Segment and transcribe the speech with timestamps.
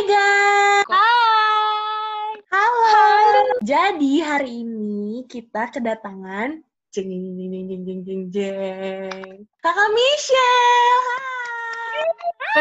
[0.00, 0.16] Vega.
[0.16, 0.88] guys.
[0.88, 2.32] Hai.
[2.48, 2.84] Halo.
[2.88, 3.52] Halo.
[3.60, 9.44] Jadi hari ini kita kedatangan jeng jeng jeng jeng jeng jeng jeng.
[9.60, 11.00] Kakak Michelle.
[11.04, 12.00] Hai.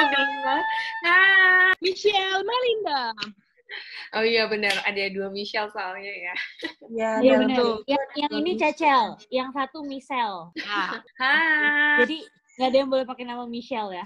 [0.03, 0.61] Hai.
[1.07, 1.71] Hai.
[1.79, 3.15] Michelle Melinda.
[4.19, 6.35] Oh iya benar, ada dua Michelle soalnya ya.
[6.91, 7.87] Iya ya, benar.
[7.87, 10.51] Yang, yang ini Cecel, yang satu Michelle.
[10.67, 12.03] Ah.
[12.03, 12.19] Jadi
[12.59, 14.03] nggak ada yang boleh pakai nama Michelle ya.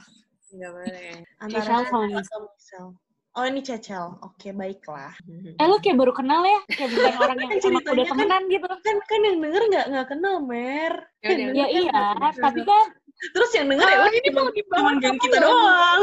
[0.53, 1.13] Nggak boleh.
[1.49, 2.93] Michelle sama Michelle.
[3.33, 4.13] Oh ini Cecel.
[4.21, 5.09] Oke baiklah.
[5.57, 8.11] Eh lu kayak baru kenal ya, kayak bukan orang yang Kan emang ceritanya udah kan-
[8.13, 8.65] temenan gitu.
[8.69, 10.93] Kan kan yang denger nggak nggak kenal Mer.
[11.19, 11.47] Ya udah.
[11.51, 12.01] Ya iya,
[12.37, 12.85] tapi kan
[13.33, 15.43] Terus yang denger ya Oh, udah ini cuma cuman geng kita ya?
[15.43, 16.01] doang.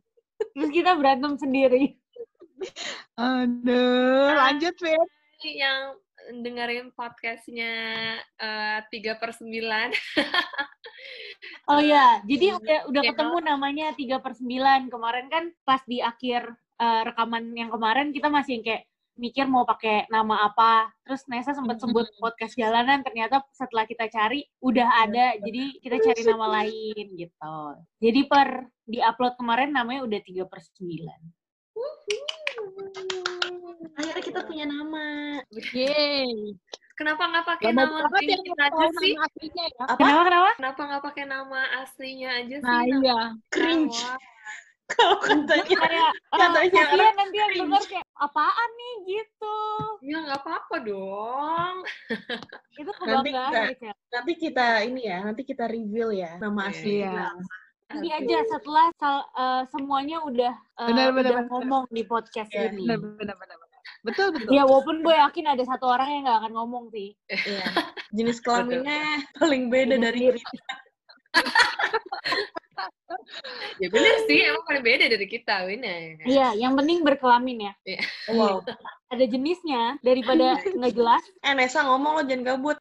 [0.56, 1.84] terus kita berantem sendiri.
[3.14, 5.08] aduh, lanjut, Fit.
[5.40, 5.96] yang
[6.36, 7.72] dengerin podcastnya
[8.36, 9.88] eh, tiga per sembilan.
[11.66, 13.08] Oh iya, jadi udah udah Ya.
[13.12, 14.90] ketemu namanya 3 per 9.
[14.90, 16.44] Kemarin kan pas di akhir
[16.80, 18.82] eh, rekaman yang kemarin kita masih yang kayak
[19.20, 20.88] mikir mau pakai nama apa.
[21.04, 25.36] Terus Nesa sempat sebut podcast jalanan, ternyata setelah kita cari udah ada.
[25.44, 27.58] Jadi kita cari nama lain gitu.
[28.00, 31.04] Jadi per di-upload kemarin namanya udah 3 per 9.
[34.00, 35.36] Akhirnya kita punya nama.
[35.52, 36.56] Yeay.
[36.96, 39.16] Kenapa nggak pakai nama tim yang kita aja sih?
[39.16, 39.84] nama aslinya ya.
[39.88, 39.96] Apa?
[39.96, 40.50] Kenapa kenapa?
[40.60, 42.68] Kenapa nggak pakai nama aslinya aja sih?
[42.68, 43.20] Nah, Nama iya.
[43.48, 43.96] Cringe.
[43.96, 44.16] Jawa.
[44.90, 49.58] Kalau katanya Kayak eh, Katanya kasihan orang nanti yang denger kayak apaan nih gitu.
[50.02, 51.74] Ya nggak apa-apa dong.
[52.74, 53.94] Itu Nanti kebanggaan kita- gitu ya.
[54.10, 56.70] nanti kita ini ya, nanti kita reveal ya nama Iya.
[56.70, 56.94] asli.
[56.98, 57.22] Iya.
[57.90, 61.50] Nanti aja setelah sal- eh, semuanya udah eh, Benar, benar, udah benar.
[61.50, 62.86] ngomong di podcast Iya, ini.
[62.86, 63.56] Benar, benar, benar.
[63.56, 63.68] benar.
[64.00, 64.48] Betul, betul.
[64.50, 67.12] Ya walaupun gue yakin ada satu orang yang nggak akan ngomong sih.
[67.28, 67.64] Iya.
[68.10, 70.40] Jenis kelaminnya paling beda Ini dari sendiri.
[73.82, 76.22] Ya bener sih, emang paling beda dari kita, bener.
[76.22, 77.72] Iya, yang penting berkelamin ya.
[78.30, 78.62] Wow.
[79.10, 81.22] Ada jenisnya daripada nggak jelas.
[81.42, 82.78] Eh Nesa ngomong lo jangan kabut.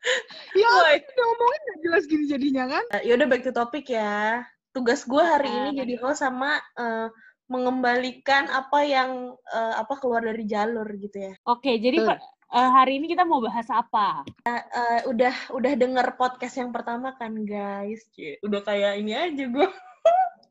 [0.54, 1.02] Ya, Woi.
[1.02, 2.84] ngomongin nggak jelas gini jadinya kan?
[2.94, 4.46] Eh, Yaudah back to topic ya.
[4.70, 5.78] Tugas gue hari ini Ah.
[5.82, 7.10] jadi host sama eh,
[7.50, 11.34] mengembalikan apa yang eh, apa keluar dari jalur gitu ya.
[11.50, 12.10] Oke, jadi Betul.
[12.14, 12.22] per-
[12.54, 14.22] eh, hari ini kita mau bahas apa?
[14.46, 18.06] Eh, udah udah denger podcast yang pertama kan guys.
[18.46, 19.70] Udah kayak ini aja gue.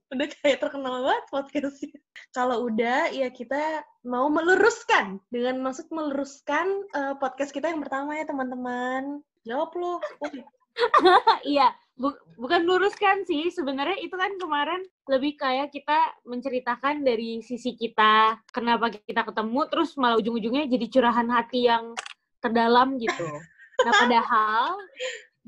[0.08, 2.00] Udah kayak terkenal banget podcastnya.
[2.32, 8.24] Kalau udah ya kita mau meluruskan dengan maksud meluruskan eh, podcast kita yang pertama ya
[8.24, 9.20] teman-teman.
[9.44, 9.72] Jawab.
[9.76, 10.40] Woi.
[11.52, 13.52] iya, bu- bukan luruskan sih.
[13.52, 14.80] Sebenarnya itu kan kemarin
[15.10, 21.28] lebih kayak kita menceritakan dari sisi kita, kenapa kita ketemu, terus malah ujung-ujungnya jadi curahan
[21.28, 21.92] hati yang
[22.38, 23.26] terdalam gitu.
[23.78, 24.74] Nah, padahal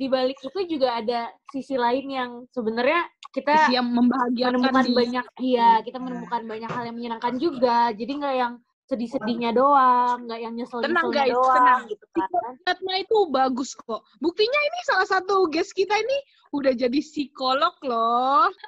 [0.01, 3.05] di balik itu juga ada sisi lain yang sebenarnya
[3.37, 7.93] kita Isi yang membahagiakan menemukan di- banyak iya kita menemukan banyak hal yang menyenangkan juga.
[7.93, 8.55] Jadi nggak yang
[8.91, 11.81] sedih-sedihnya doang nggak yang Tenang, nyesel-nyeselnya guys, doang tenang.
[11.87, 14.03] gitu kan Atma itu bagus kok.
[14.19, 16.19] Buktinya ini salah satu guest kita ini
[16.51, 18.51] udah jadi psikolog loh.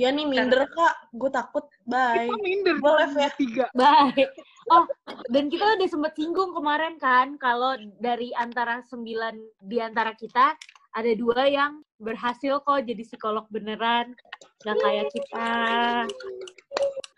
[0.00, 1.14] Ya nih minder kak.
[1.14, 1.68] Gue takut.
[1.86, 2.26] Bye.
[2.26, 3.64] Kita minder level ya tiga.
[3.76, 4.32] baik
[4.70, 4.84] oh
[5.32, 9.34] dan kita udah sempet singgung kemarin kan kalau dari antara sembilan
[9.66, 10.54] di antara kita
[10.92, 14.12] ada dua yang berhasil kok jadi psikolog beneran
[14.62, 15.50] nggak kayak kita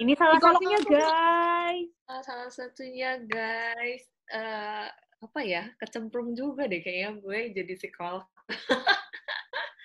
[0.02, 4.88] ini salah Psikolog satunya guys Nah, salah satunya guys, eh
[5.24, 8.24] apa ya, kecemplung juga deh kayaknya gue jadi psikolog.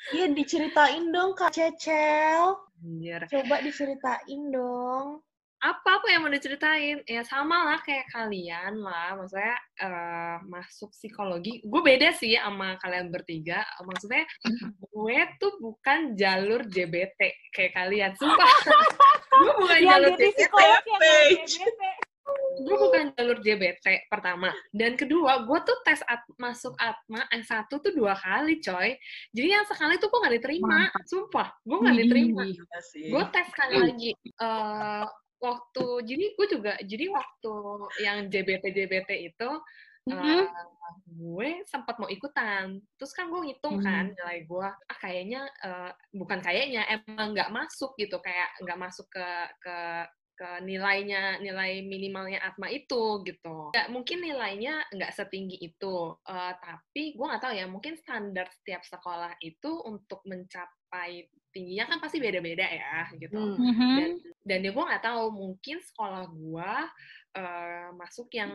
[0.10, 2.58] Iya diceritain dong kak Cecel.
[2.82, 3.30] Anjir.
[3.30, 5.22] Coba diceritain dong.
[5.60, 7.04] Apa apa yang mau diceritain?
[7.04, 11.60] Ya sama lah kayak kalian lah, maksudnya eh, masuk psikologi.
[11.68, 13.68] Gue beda sih sama kalian bertiga.
[13.84, 14.24] Maksudnya
[14.88, 17.20] gue tuh bukan jalur JBT
[17.52, 18.12] kayak kalian.
[18.16, 18.48] Sumpah.
[19.44, 20.40] gue bukan yang jalur JBT.
[20.48, 21.96] yang
[22.60, 27.90] gue bukan jalur JBT pertama dan kedua gue tuh tes at masuk Atma S1 tuh
[27.96, 28.94] dua kali coy
[29.34, 32.06] jadi yang sekali tuh gue nggak diterima sumpah gue nggak Widih.
[32.06, 32.64] diterima Iya
[33.10, 35.06] gue tes sekali lagi Eh,
[35.40, 37.54] waktu jadi gue juga jadi waktu
[38.04, 39.50] yang JBT JBT itu
[40.10, 40.48] eh, Mhm.
[41.22, 42.82] gue sempat mau ikutan.
[42.98, 47.94] Terus kan gue ngitung kan nilai gue ah kayaknya eh, bukan kayaknya emang nggak masuk
[48.02, 48.18] gitu.
[48.24, 49.28] Kayak nggak masuk ke
[49.62, 49.78] ke
[50.40, 53.70] ke nilainya nilai minimalnya Atma itu gitu.
[53.76, 55.96] Nggak mungkin nilainya nggak setinggi itu
[56.26, 61.98] Eh, tapi gue nggak tahu ya mungkin standar setiap sekolah itu untuk mencapai tingginya kan
[61.98, 63.58] pasti beda-beda ya gitu Hmm.
[63.58, 63.92] Mhm.
[63.98, 64.10] dan
[64.46, 66.72] dan ya gue nggak tahu mungkin sekolah gue
[67.36, 68.52] eh, masuk yang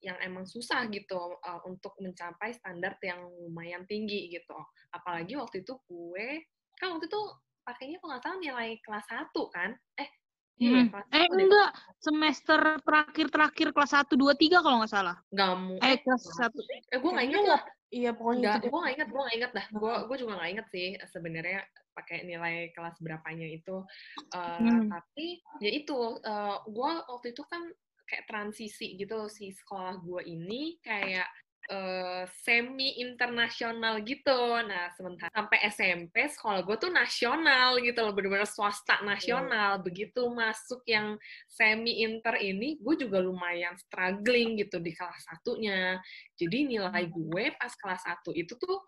[0.00, 4.56] yang emang susah gitu eh, untuk mencapai standar yang lumayan tinggi gitu
[4.90, 6.44] apalagi waktu itu gue
[6.74, 7.20] kan waktu itu
[7.62, 10.10] pakainya kalau nggak salah nilai kelas 1 kan eh
[10.54, 10.86] Iya, Hmm.
[10.86, 11.42] kelas Eh satu deh.
[11.42, 15.18] enggak, semester terakhir-terakhir kelas 1 2 3 kalau nggak salah.
[15.34, 16.62] Nggak mu- Eh eh, kelas 1.
[16.62, 17.62] eh gue nggak ingat.
[17.94, 18.70] Iya, pokoknya deh.
[18.70, 19.66] gue nggak ingat, gue nggak ingat dah.
[19.70, 21.60] Gue gue juga nggak ingat sih sebenarnya
[21.94, 23.86] pakai nilai kelas berapanya itu.
[24.34, 24.90] Eh, Hmm.
[24.90, 25.26] Tapi
[25.62, 27.62] ya itu, eh, gue waktu itu kan
[28.04, 31.24] kayak transisi gitu si sekolah gue ini kayak
[31.70, 34.60] eh, semi internasional gitu.
[34.64, 39.80] Nah sementara sampai SMP sekolah gue tuh nasional gitu loh, bener-bener swasta nasional.
[39.80, 41.16] Begitu masuk yang
[41.48, 45.96] semi inter ini, gue juga lumayan struggling gitu di kelas satunya.
[46.36, 48.84] Jadi nilai gue pas kelas satu itu tuh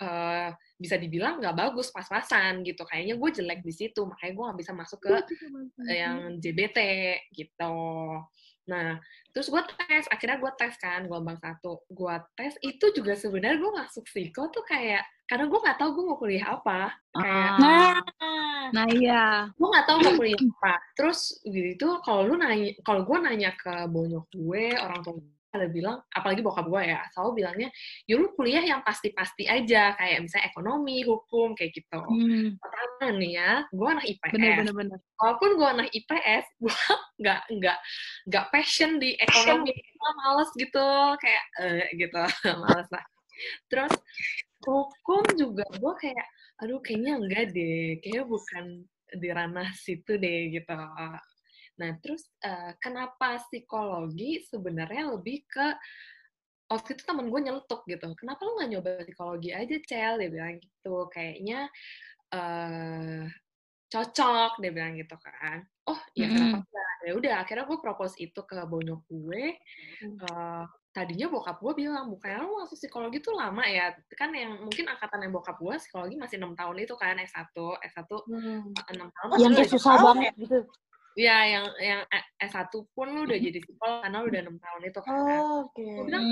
[0.00, 0.50] eh,
[0.80, 2.86] bisa dibilang nggak bagus pas-pasan gitu.
[2.86, 5.14] Kayaknya gue jelek di situ, makanya gue nggak bisa masuk ke
[5.90, 6.78] eh, yang JBT
[7.34, 7.74] gitu.
[8.68, 9.00] Nah,
[9.32, 11.80] terus gue tes, akhirnya gue tes kan gelombang satu.
[11.88, 16.04] Gue tes itu juga sebenarnya gue masuk psiko tuh kayak karena gue nggak tahu gue
[16.10, 16.92] mau kuliah apa.
[17.14, 17.94] Kayak Nah,
[18.70, 19.50] Nah, iya.
[19.50, 20.74] gue nggak tahu mau kuliah apa.
[20.94, 25.14] Terus gitu kalau lu nanya, kalau gue nanya ke bonyok gue, orang tua
[25.50, 27.68] gue ada bilang, apalagi bokap gue ya, selalu bilangnya,
[28.06, 31.98] ya lu kuliah yang pasti-pasti aja, kayak misalnya ekonomi, hukum, kayak gitu.
[31.98, 34.30] Hmm, Pertama nih ya, gue anak IPS.
[34.30, 34.98] bener bener bener.
[35.18, 36.78] walaupun gue anak IPS, gue
[37.18, 37.78] nggak nggak
[38.30, 40.88] nggak passion di ekonomi, gue males gitu,
[41.18, 42.22] kayak eh, gitu,
[42.62, 43.04] males lah.
[43.66, 43.94] Terus
[44.62, 46.26] hukum juga gue kayak,
[46.62, 48.64] aduh kayaknya enggak deh, kayaknya bukan
[49.18, 50.78] di ranah situ deh gitu.
[51.80, 55.66] Nah terus eh, kenapa psikologi sebenarnya lebih ke
[56.68, 60.54] waktu itu temen gue nyeletuk gitu, kenapa lu nggak nyoba psikologi aja cel, dia bilang
[60.60, 61.66] gitu, kayaknya
[62.30, 63.26] eh
[63.90, 65.66] cocok dia bilang gitu kan.
[65.90, 69.44] Oh ya kenapa enggak ya udah akhirnya gue propose itu ke bonyok gue
[70.00, 73.90] Eh, tadinya bokap gue bilang bukannya lu masuk psikologi tuh lama ya?
[74.14, 77.50] Kan yang mungkin angkatan yang bokap gue psikologi masih enam tahun itu kan S1
[77.82, 78.70] S1 Hmm.
[78.94, 80.58] enam tahun Oh, yang lu kayak udah- susah banget gitu.
[81.20, 82.00] Ya yang yang
[82.38, 85.84] S1 pun lu udah jadi psikolog karena lu udah enam tahun itu kan Oh, oke.
[86.08, 86.24] bilang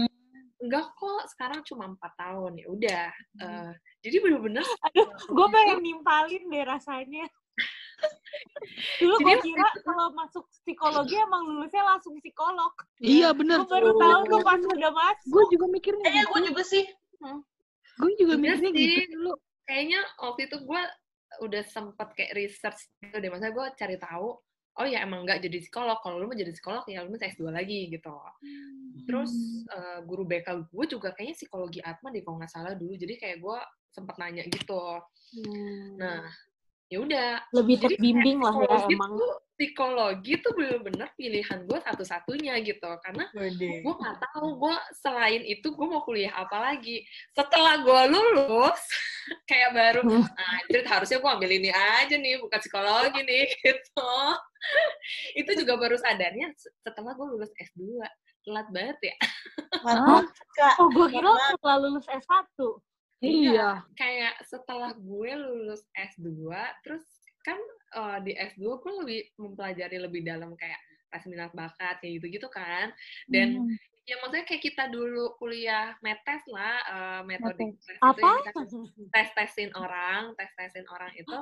[0.58, 3.06] enggak kok sekarang cuma empat tahun ya udah
[3.38, 3.70] Eh,
[4.00, 7.24] jadi bener-bener Aduh, gue pengen nimpalin deh rasanya.
[9.00, 12.70] Dulu gue kira kalau masuk psikologi emang lulusnya langsung psikolog.
[12.98, 13.62] Iya bener.
[13.62, 15.26] Gue baru tahu tuh pas udah masuk.
[15.28, 16.26] Gue juga mikirnya Eh, gitu.
[16.28, 16.84] gue juga sih.
[17.96, 18.86] Gue juga Bener mikirnya sih.
[19.02, 19.32] gitu dulu.
[19.64, 20.82] kayaknya waktu itu gue
[21.38, 24.28] udah sempet kayak research gitu deh, maksudnya gue cari tahu,
[24.78, 27.50] oh ya emang nggak jadi psikolog, kalau lu mau jadi psikolog ya lu mesti S2
[27.50, 28.14] lagi gitu.
[29.04, 29.32] Terus
[29.68, 33.38] eh, guru BK gue juga kayaknya psikologi Atma deh kalau nggak salah dulu, jadi kayak
[33.42, 33.58] gue
[33.90, 35.02] sempet nanya gitu.
[35.98, 36.24] Nah,
[36.88, 37.30] ya udah.
[37.52, 39.12] Lebih Jadi terbimbing lah ya psikologi emang.
[39.20, 45.68] tuh, psikologi tuh bener-bener pilihan gue satu-satunya gitu, karena gue nggak tahu gue selain itu
[45.68, 47.04] gue mau kuliah apa lagi.
[47.36, 48.80] Setelah gue lulus
[49.50, 54.12] kayak baru anjir harusnya gue ambil ini aja nih bukan psikologi nih gitu.
[55.36, 58.00] Itu juga baru sadarnya setelah gue lulus S2
[58.48, 59.16] telat banget ya.
[59.84, 60.24] Mantap,
[60.56, 60.80] Kak.
[60.80, 62.48] Oh, gue kira setelah lulus S1.
[63.18, 63.82] Iya.
[63.94, 66.54] kayak setelah gue lulus S2
[66.86, 67.02] terus
[67.42, 67.58] kan
[67.94, 70.78] eh, di S2 gue lebih mempelajari lebih dalam kayak
[71.08, 72.92] tes minat bakat kayak gitu-gitu kan
[73.26, 73.74] dan Hmm.
[74.04, 78.20] ya maksudnya kayak kita dulu kuliah metes lah eh, metode tes Apa?
[78.22, 78.60] yang kita
[79.10, 81.36] tes tesin orang tes tesin orang itu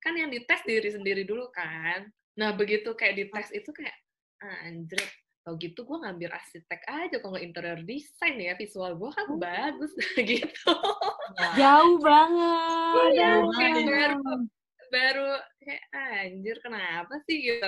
[0.00, 3.92] kan yang dites diri sendiri dulu kan nah begitu kayak dites itu kayak
[4.40, 5.02] ah, anjir
[5.40, 9.92] kalau gitu gue ngambil arsitek aja kalau nggak interior design ya visual gue kan bagus
[10.20, 10.72] gitu
[11.56, 13.08] Jauh banget.
[13.14, 13.88] Iya, jauh kayak banget.
[13.88, 14.18] baru
[14.90, 15.30] baru
[15.62, 17.62] kayak anjir kenapa sih gitu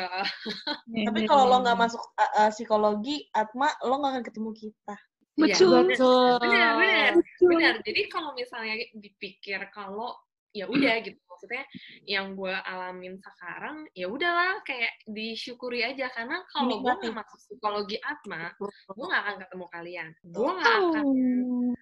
[1.07, 4.97] Tapi kalau lo nggak masuk uh, uh, psikologi, Atma, lo nggak akan ketemu kita.
[5.39, 5.79] Iya, Betul.
[5.89, 6.33] Betul.
[6.45, 10.13] benar benar benar jadi kalau misalnya dipikir kalau
[10.53, 11.67] ya udah gitu maksudnya
[12.07, 16.07] yang gue alamin sekarang ya udahlah kayak disyukuri aja.
[16.15, 20.09] Karena kalau gue nggak masuk psikologi atma gue nggak akan ketemu kalian.
[20.23, 21.07] Gue nggak akan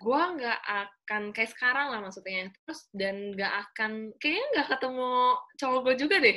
[0.00, 2.48] gue nggak akan kayak sekarang lah maksudnya.
[2.64, 5.08] Terus dan nggak akan kayaknya nggak ketemu
[5.60, 6.36] cowok gue juga deh.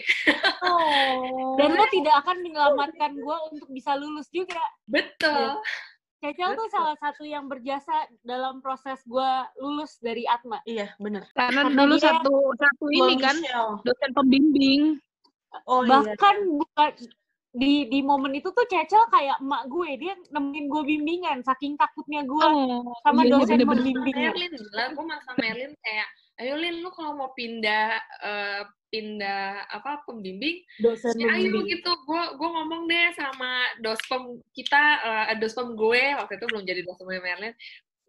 [0.67, 1.55] Oh.
[1.63, 4.59] Dan lo tidak akan menyelamatkan gue untuk bisa lulus juga.
[4.83, 5.63] betul
[6.23, 10.63] Cecil tuh salah satu yang berjasa dalam proses gue lulus dari Atma.
[10.63, 11.27] Iya, bener.
[11.35, 13.35] Karena Karena dulu satu satu ini kan
[13.83, 15.03] dosen pembimbing.
[15.67, 15.99] Oh iya.
[15.99, 16.91] Bahkan bukan
[17.53, 22.23] di di momen itu tuh Cecil kayak emak gue, dia nemenin gue bimbingan saking takutnya
[22.23, 23.67] gue Oh, sama iya, iya, dosen bener-bener.
[23.83, 24.29] pembimbingnya.
[24.31, 26.07] Merlin gue sama Merlin kayak
[26.41, 28.61] ayo Lin lu kalau mau pindah eh,
[28.93, 31.91] pindah apa pembimbing Dosen ya ayo gitu.
[32.05, 34.81] Gue gue ngomong deh sama dospem kita
[35.29, 37.53] eh, dospem gue waktu itu belum jadi dospem Merlin.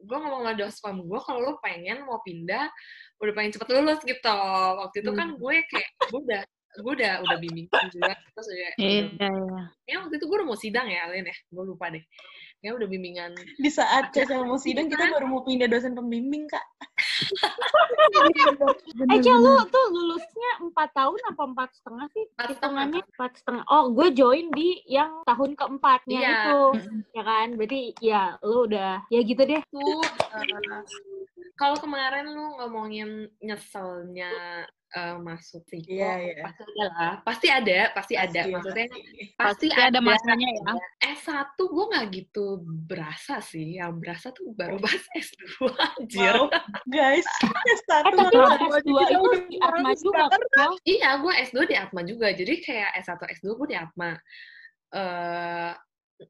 [0.04, 2.68] Gue ngomong sama dospem gue kalau lu pengen mau pindah
[3.20, 4.36] udah pengen cepet lulus gitu.
[4.80, 6.42] Waktu itu kan gue kayak gue udah
[6.74, 9.62] gue udah udah bimbingan juga terus udah, Iya, udah iya.
[9.86, 11.36] ya waktu itu gue udah mau sidang ya Alin ya.
[11.48, 12.04] Gue lupa deh.
[12.64, 16.64] Ya udah bimbingan Di saat Caca mau sidang, kita baru mau pindah dosen pembimbing, Kak.
[18.12, 22.24] Iya, Eh, lu tuh lulusnya empat tahun apa empat setengah sih?
[22.24, 22.52] Empat setengah.
[22.54, 23.64] Hitungannya empat setengah.
[23.68, 26.32] Oh, gue join di yang tahun keempatnya Iya.
[26.34, 26.60] itu.
[27.14, 27.46] Ya kan?
[27.56, 29.62] Berarti ya lu udah, ya gitu deh.
[29.70, 30.82] tuh eh,
[31.54, 36.42] kalau kemarin lu ngomongin nyeselnya eh, masuk Viko, Iya, iya.
[36.46, 38.40] pasti ada lah, pasti ada, pasti, ada.
[38.40, 39.02] Pasti, Maksudnya pasti.
[39.02, 40.72] pasti, Pasti ada masanya ya.
[41.18, 42.46] S1 gue nggak gitu
[42.86, 46.30] berasa sih, yang berasa tuh baru bahas S2 anjir.
[46.30, 46.46] Wow,
[46.86, 48.58] guys, Eh, satu tapi lu malah.
[48.78, 50.72] S2 itu di Atma juga, Cel.
[50.86, 52.26] Iya, gue S2 di Atma juga.
[52.30, 54.10] Jadi kayak S1, S2 gue di Atma.
[54.94, 55.72] eh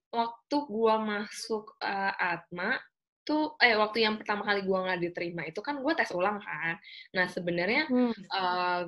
[0.09, 2.81] waktu gue masuk eh, Atma,
[3.25, 6.77] tuh eh waktu yang pertama kali gue nggak diterima itu kan gue tes ulang kan.
[7.17, 8.13] Nah sebenarnya Hmm.
[8.13, 8.81] eh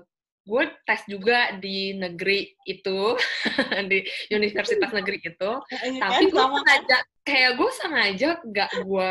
[0.46, 3.18] gue tes juga di negeri itu,
[3.90, 3.98] di
[4.30, 5.50] universitas negeri itu.
[5.74, 6.52] Iya Tapi gue kan?
[6.54, 9.10] sengaja, kayak gue sengaja gak gue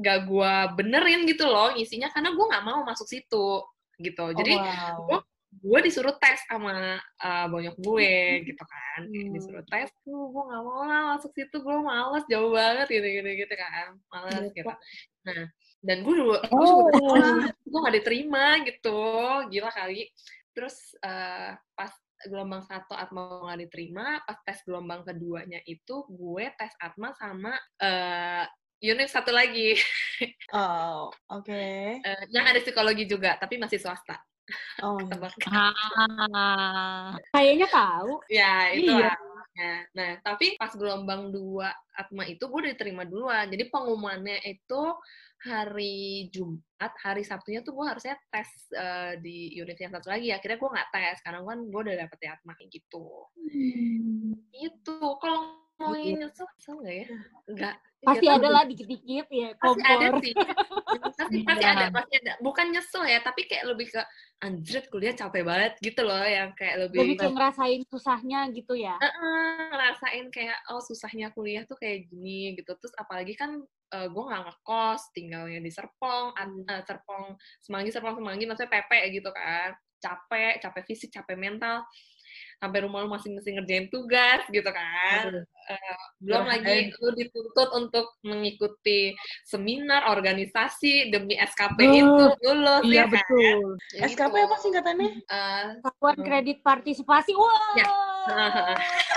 [0.00, 3.60] gak gue benerin gitu loh isinya karena gue nggak mau masuk situ
[4.00, 4.24] gitu.
[4.32, 4.96] Jadi Oh, wow.
[5.04, 5.18] gue
[5.50, 8.14] gue disuruh tes sama uh, bonyok gue
[8.46, 9.00] gitu kan.
[9.02, 9.30] Hmm.
[9.34, 13.30] disuruh tes tuh gue nggak mau lah masuk situ gue males jauh banget gitu gitu
[13.46, 13.98] gitu kan.
[14.14, 14.72] Males Iya, gitu.
[15.26, 15.42] Nah
[15.80, 16.86] dan gue dulu Oh.
[17.66, 19.00] gue nggak diterima gitu.
[19.50, 20.06] Gila kali.
[20.54, 21.92] Terus uh, pas
[22.30, 27.52] gelombang satu atma nggak diterima pas tes gelombang keduanya itu gue tes atma sama
[27.82, 28.44] uh,
[28.80, 29.74] unit satu lagi.
[30.52, 31.62] Oh, oke.
[32.02, 34.18] uh, yang ada psikologi juga tapi masih swasta
[34.84, 37.16] Oh, tebak Ah.
[37.34, 38.12] Kayaknya tahu.
[38.28, 39.14] Ya, itu Iya.
[39.60, 43.50] Nah, nah, tapi pas gelombang dua Atma itu gue udah diterima duluan.
[43.50, 44.82] Jadi pengumumannya itu
[45.40, 50.32] hari Jumat, hari Sabtunya tuh gue harusnya tes eh, di unit yang satu lagi.
[50.32, 53.04] Akhirnya gue nggak tes, karena kan gue udah dapet di Atma kayak gitu.
[54.54, 57.06] Itu, kalau ngomongin nyesel, nyesel nggak ya?
[57.50, 57.76] Nggak.
[58.00, 60.22] Pasti nggak ada lah dikit-dikit ya, pasti ada kompor.
[60.24, 60.32] sih.
[60.34, 61.72] Pasti pasti Iya.
[61.76, 62.32] ada pasti ada.
[62.40, 64.02] Bukan nyesel ya tapi kayak lebih ke
[64.40, 68.96] anjrit kuliah capek banget gitu loh yang kayak lebih, Lebih ke ngerasain susahnya gitu ya.
[68.96, 72.72] Heeh, ngerasain kayak oh susahnya kuliah tuh kayak gini gitu.
[72.80, 78.70] Terus apalagi kan gue nggak ngekos tinggalnya di Serpong eh, Serpong Semanggi Serpong Semanggi maksudnya
[78.70, 78.90] PP
[79.20, 79.76] gitu kan.
[80.00, 81.84] Capek capek fisik capek mental
[82.60, 85.44] sampai rumah lu masih mesti ngerjain tugas gitu kan Aduh.
[85.70, 89.14] Eh, belum lagi lu dituntut untuk mengikuti
[89.46, 93.58] seminar organisasi demi SKP Oh, itu lulus Iya ya kan betul.
[93.94, 94.46] Ya SKP gitu.
[94.50, 95.10] apa singkatannya?
[95.22, 97.32] Eh, Satuan kredit partisipasi.
[97.38, 97.74] Wah.
[97.78, 97.86] Ya.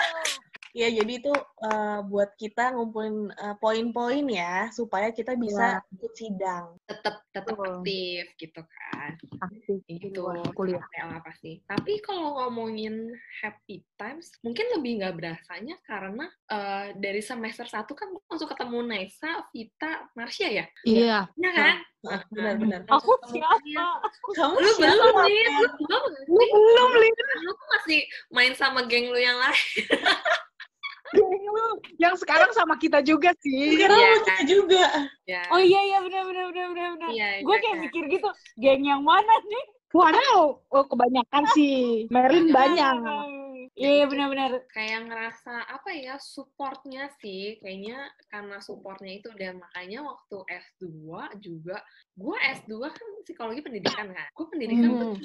[0.74, 1.30] Iya, jadi itu
[1.64, 6.74] eh, buat kita ngumpulin eh, poin-poin ya, supaya kita bisa ikut sidang.
[6.84, 7.82] tetap tetap Betul.
[7.82, 10.82] aktif gitu kan Aktif itu kuliah.
[11.06, 17.66] lah pasti tapi kalau ngomongin happy times mungkin lebih nggak berasanya karena eh, dari semester
[17.66, 21.30] satu kan gue langsung ketemu Naisa, Vita, Marsha ya Iya.
[21.32, 22.84] Iya kan Nah, benar-benar.
[22.92, 23.88] Aku siapa?
[24.36, 24.92] Kamu lu siapa?
[24.92, 27.14] belum nih lu belum Lu belum, Lin.
[27.40, 29.56] lu masih main sama geng lu yang lain
[32.04, 33.78] yang sekarang sama kita juga sih.
[33.78, 34.86] Sekarang Iya, sama kita juga.
[35.24, 37.10] ya Oh iya iya benar benar benar benar benar.
[37.14, 37.84] Iya, Gue iya, kayak kan.
[37.86, 38.30] mikir gitu,
[38.60, 39.66] geng yang mana nih?
[39.94, 42.10] Wow, oh, kebanyakan sih.
[42.10, 42.96] Merin banyak.
[43.74, 44.52] Iya iya benar benar.
[44.70, 51.10] kayak ngerasa apa ya supportnya sih kayaknya karena supportnya itu dan makanya waktu S2
[51.42, 51.82] juga
[52.14, 55.18] gue S2 kan psikologi pendidikan kan gue pendidikan Hmm.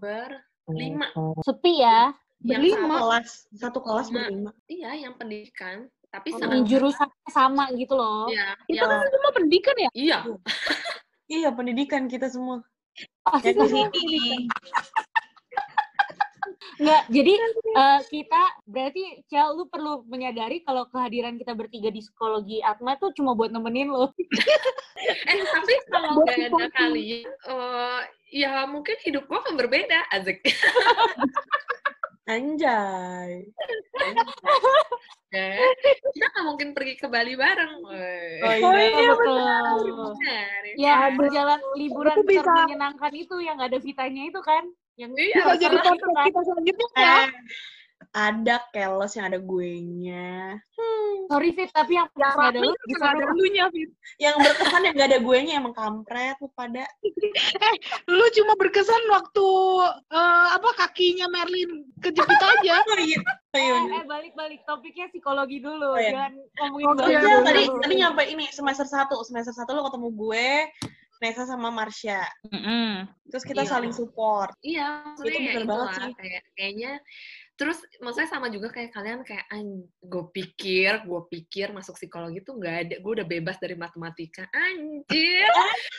[0.00, 1.12] berlima
[1.44, 2.12] Sepi ya.
[2.40, 2.96] Yang Berlima.
[3.04, 4.26] Kelas, satu kelas Nah.
[4.28, 4.50] berlima.
[4.66, 8.26] iya yang pendidikan tapi sama jurusannya sama gitu loh.
[8.26, 9.90] iya Itu yang kan semua pendidikan ya?
[9.94, 10.18] iya
[11.30, 12.58] Iya, pendidikan kita semua.
[13.22, 14.50] Pasti semua sini.
[16.80, 17.34] Enggak, jadi
[17.76, 23.14] eh, kita berarti Cel lu perlu menyadari kalau kehadiran kita bertiga di psikologi Atma tuh
[23.14, 24.10] cuma buat nemenin lo.
[25.30, 28.00] eh tapi kalau gak ada kalian eh,
[28.32, 30.40] ya mungkin hidup gue akan berbeda Azek
[32.26, 33.48] Anjay.
[35.30, 35.54] Ya,
[36.10, 38.42] kita nggak mungkin pergi ke Bali bareng Woi.
[38.42, 38.90] Oh Oh iya.
[38.90, 39.38] iya, betul.
[39.38, 41.12] Benar, Ya, kan?
[41.16, 42.50] berjalan liburan Itu bisa.
[42.50, 44.64] menyenangkan itu yang nggak ada vitanya itu kan.
[44.98, 46.24] Yang Iya, Bisa jadi podcast kan.
[46.26, 47.14] kita selanjutnya ya.
[47.14, 47.26] Eh,
[48.12, 50.58] ada keles yang ada guenya.
[51.30, 53.34] Sorry Fit, tapi yang Yang ada lu nggak ada lu.
[53.38, 53.90] lunya, Fit.
[54.18, 56.82] Yang berkesan yang gak ada guenya emang kampret lu pada.
[58.06, 59.46] Lu cuma berkesan waktu
[60.10, 62.82] eh, apa kakinya Merlin kejepit aja.
[62.82, 63.18] Oh iya.
[63.22, 66.10] Oh, iya, Eh, eh, balik-balik topiknya psikologi dulu, Oh, iya.
[66.10, 67.38] jangan ngomongin Oh, iya, dulu.
[67.44, 70.48] tadi tadi nyampe ini semester 1, semester 1 lo ketemu gue,
[71.20, 72.24] Nesa sama Marsha.
[72.48, 73.06] Mm-mm.
[73.28, 73.70] Terus kita Iya.
[73.70, 74.50] saling support.
[74.60, 76.12] Iya, Itu ya bener banget itulah, sih.
[76.16, 76.92] kayak kayaknya
[77.60, 79.44] terus maksudnya sama juga kayak kalian kayak
[80.00, 84.48] gue pikir gue pikir masuk psikologi tuh nggak ada gue udah bebas dari matematika.
[84.56, 85.52] Anjir.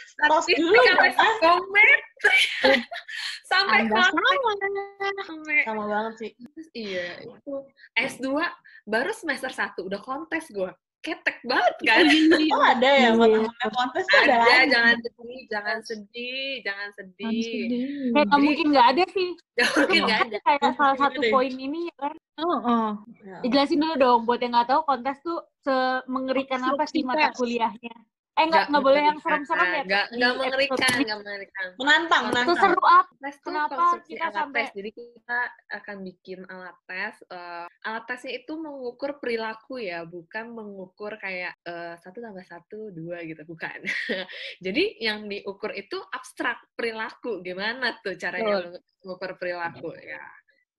[0.10, 1.14] Statistik dulu sampai ah.
[1.14, 1.98] psikometri
[3.52, 6.32] sampai sampai Sama banget sih.
[6.74, 7.54] iya itu
[7.94, 8.42] S2
[8.90, 12.06] baru semester 1 udah kontes gue ketek banget kan
[12.54, 13.42] Oh ada ya Iya.
[13.42, 17.42] mata kontes ada, ada jangan sedih jangan sedih jangan sedih
[18.14, 19.30] Kayak nggak Jadi- mungkin nggak ada sih.
[19.58, 22.16] Jangan mungkin nggak ada Kayak salah satu poin ini ya kan.
[22.42, 22.90] Oh, oh.
[23.22, 23.38] Ya.
[23.42, 27.96] Dijelasin dulu dong buat yang nggak tahu kontes tuh semengerikan apa sih mata kuliahnya.
[28.42, 29.84] Eh nggak nggak boleh yang serem-serem ya.
[29.86, 32.58] nggak nggak mengerikan nggak mengerikan Menantang, menantang.
[32.58, 33.14] Seseru apa?
[33.22, 35.40] tes Kenapa kita alat sampai- tes jadi kita
[35.78, 41.94] akan bikin alat tes eh, alat tesnya itu mengukur perilaku ya bukan mengukur kayak eh,
[42.02, 43.78] satu tambah satu dua gitu bukan
[44.66, 48.74] jadi yang diukur itu abstrak perilaku gimana tuh caranya
[49.06, 50.22] mengukur perilaku ya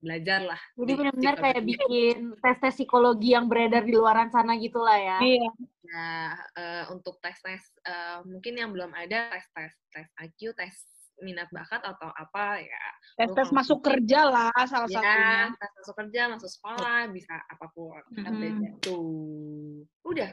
[0.03, 4.99] belajarlah Jadi di benar-benar kayak bikin tes-tes psikologi yang beredar di luaran sana gitu lah
[4.99, 5.17] ya.
[5.23, 5.49] Iya.
[5.87, 10.75] Nah, eh, untuk tes-tes eh, mungkin yang belum ada tes-tes tes IQ, tes
[11.21, 12.83] minat bakat atau apa ya.
[13.15, 15.47] Tes-tes masuk mungkin- kerja lah salah satunya.
[15.47, 18.01] Ya, tes masuk kerja, masuk sekolah, bisa apa pun.
[18.11, 18.35] Kita Mhm.
[18.35, 19.87] belajar tuh.
[20.03, 20.31] Udah.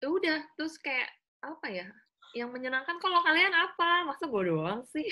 [0.00, 1.06] Udah, terus kayak
[1.44, 1.86] apa ya?
[2.30, 4.06] Yang menyenangkan kalau kalian apa?
[4.06, 5.06] Masa gue doang sih?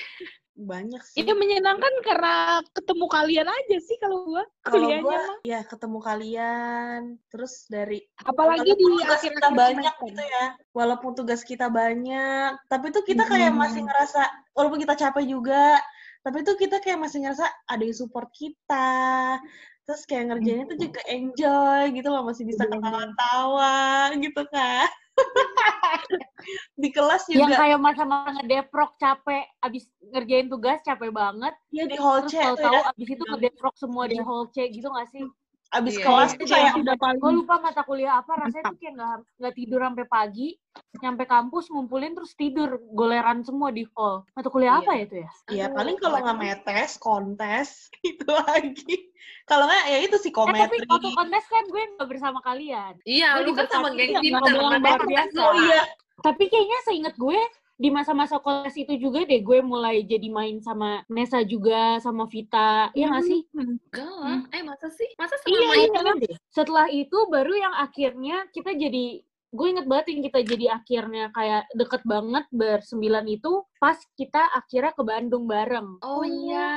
[0.58, 1.22] Banyak sih.
[1.22, 5.38] Ini menyenangkan karena ketemu kalian aja sih kalau gua Kalau mah.
[5.46, 11.46] ya ketemu kalian, terus dari Apalagi di tugas akhir kita banyak gitu ya, walaupun tugas
[11.46, 13.62] kita banyak, tapi tuh kita kayak Mm-mm.
[13.62, 15.78] masih ngerasa walaupun kita capek juga,
[16.26, 19.38] tapi tuh kita kayak masih ngerasa ada yang support kita.
[19.86, 24.90] Terus kayak ngerjainnya tuh juga enjoy gitu loh, masih bisa ketawa-tawa gitu kan.
[26.82, 31.96] di kelas Yang juga, kayak masa-masa ngedeprok capek, abis ngerjain tugas capek banget, ya di
[31.98, 34.24] hall terus C tuh tahu-tahu ya, abis itu ngedeprok semua di Iya.
[34.24, 35.24] hall C gitu gak sih?
[35.68, 36.38] Abis Iya, kelas iya.
[36.40, 39.54] tuh kayak yang udah paling Gue lupa mata kuliah apa, rasanya tuh kayak nggak nggak
[39.54, 40.48] tidur sampai pagi,
[40.96, 44.24] nyampe kampus ngumpulin terus tidur, goleran semua di hall.
[44.32, 44.80] Mata kuliah Iya.
[44.80, 45.30] apa ya itu ya?
[45.48, 47.68] Iya, Aduh, paling kalau nggak metes, kontes,
[48.16, 49.12] itu lagi.
[49.44, 50.78] Kalau nggak, ya itu Eh, tapi psikometri.
[50.88, 52.92] waktu kontes kan gue nggak bersama kalian.
[53.04, 55.28] Iya, lu kan sama geng luar kontes.
[55.36, 55.82] Oh iya,
[56.18, 57.38] Tapi kayaknya seinget gue,
[57.78, 62.90] di masa-masa kontes itu juga deh, gue mulai jadi main sama Nesa juga, sama Vita.
[62.90, 63.40] Iya nggak sih?
[63.54, 63.78] Hmm.
[63.78, 64.38] Enggak lah.
[64.50, 65.06] Eh, masa sih?
[65.14, 65.90] Masa sama Iya, main
[66.26, 66.36] iya.
[66.50, 71.64] Setelah itu baru yang akhirnya kita jadi gue inget banget yang kita jadi akhirnya kayak
[71.72, 75.96] deket banget bersembilan itu pas kita akhirnya ke Bandung bareng.
[76.00, 76.68] Oh iya.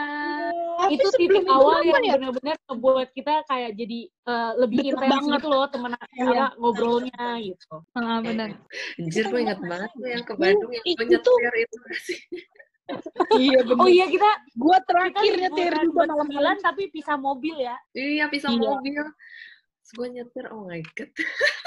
[0.80, 2.14] Tapi itu titik awal yang ya?
[2.16, 5.36] benar-benar ngebuat kita kayak jadi eh, lebih intens banget.
[5.38, 6.24] gitu loh temen Iya.
[6.24, 7.74] apa ngobrolnya gitu.
[7.92, 8.56] Ah, benar.
[8.96, 11.78] Anjir, gue inget banget tuh yang ke Bandung yang itu gue nyetir itu
[13.40, 13.80] iya benar.
[13.80, 16.56] Oh iya kita Gua kita terakhir nyetir juga malam-malam.
[16.60, 17.76] tapi pisah mobil ya.
[17.92, 18.60] Iya, pisah Iya.
[18.60, 19.04] mobil.
[19.92, 21.10] Gue nyetir, oh my god.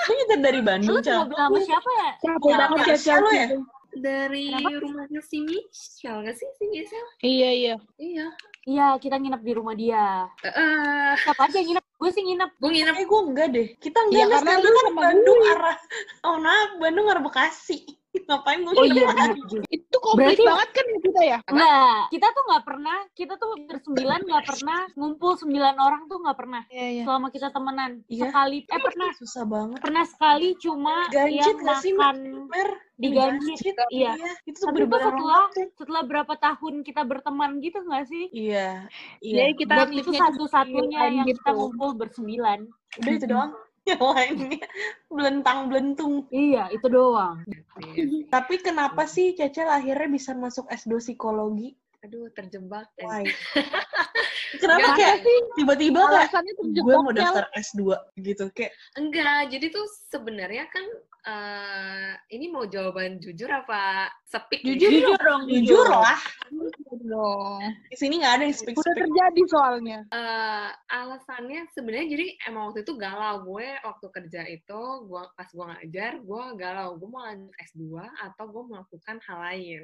[0.04, 1.20] lu nyetir dari Lu Bandung, Cal.
[1.22, 2.10] mobil sama siapa ya?
[2.18, 3.46] Capek Iya, banget ya lo ya?
[3.94, 4.80] Dari Kenapa?
[4.80, 6.48] rumahnya si Michelle, nggak sih?
[6.56, 7.10] Si Michelle?
[7.20, 7.74] Iya iya.
[7.94, 8.26] Iya.
[8.64, 10.24] Iya kita nginep di rumah dia.
[10.40, 11.84] Eh, Siapa aja yang nginep?
[11.94, 12.50] Gue sih nginep.
[12.58, 13.68] gue nginep Eh, gue enggak deh.
[13.78, 15.52] Kita enggak, Iya, Nes, karena lu kan Bandung gue.
[15.52, 15.76] arah,
[16.24, 17.78] oh nah, Bandung arah Bekasi.
[18.16, 19.10] Ngapain gue Oh iya.
[19.74, 21.38] Itu komplit Berarti- banget kan ya kita ya?
[21.40, 21.50] Apa?
[21.50, 26.38] Enggak, kita tuh nggak pernah, kita tuh bersembilan nggak pernah ngumpul sembilan orang tuh nggak
[26.38, 27.02] pernah Iya iya.
[27.04, 27.90] selama kita temenan.
[28.06, 28.22] Iya.
[28.24, 29.78] Sekali, eh pernah, Susah banget.
[29.80, 32.70] pernah sekali cuma Ganjit yang nggak makan Mer?
[32.94, 33.58] diganjit.
[33.90, 34.12] Iya.
[34.44, 38.24] Itu Tapi itu setelah setelah berapa tahun kita berteman gitu nggak sih?
[38.30, 38.86] Iya.
[39.20, 39.58] Iya Iya.
[39.58, 41.52] kita Dan itu satu-satunya sembilan yang kita gitu.
[41.52, 42.58] ngumpul bersembilan.
[42.94, 43.52] Udah itu doang.
[43.90, 44.66] Yang lainnya
[45.12, 46.24] belentang-belentung.
[46.32, 47.44] Iya, itu doang.
[48.32, 51.76] Tapi kenapa sih Cecil akhirnya bisa masuk S2 psikologi?
[52.04, 52.88] Aduh, terjebak.
[53.00, 53.04] eh.
[53.04, 53.24] Why?
[54.60, 55.38] Kenapa Nggak kayak sih?
[55.58, 56.30] tiba-tiba kayak
[56.62, 57.80] gue mau daftar S2
[58.22, 59.82] gitu kayak Enggak, jadi tuh
[60.14, 60.86] sebenarnya kan
[61.24, 64.60] eh, ini mau jawaban jujur apa sepik?
[64.60, 67.60] Jujur, Jujur dong, jujur lah Jujur dong.
[67.88, 69.98] di sini nggak ada yang speak Udah terjadi soalnya.
[70.08, 75.64] Eh, alasannya sebenarnya jadi emang waktu itu galau gue waktu kerja itu gua pas gue
[75.64, 79.82] ngajar gue galau gue mau lanjut S2 atau gue melakukan hal lain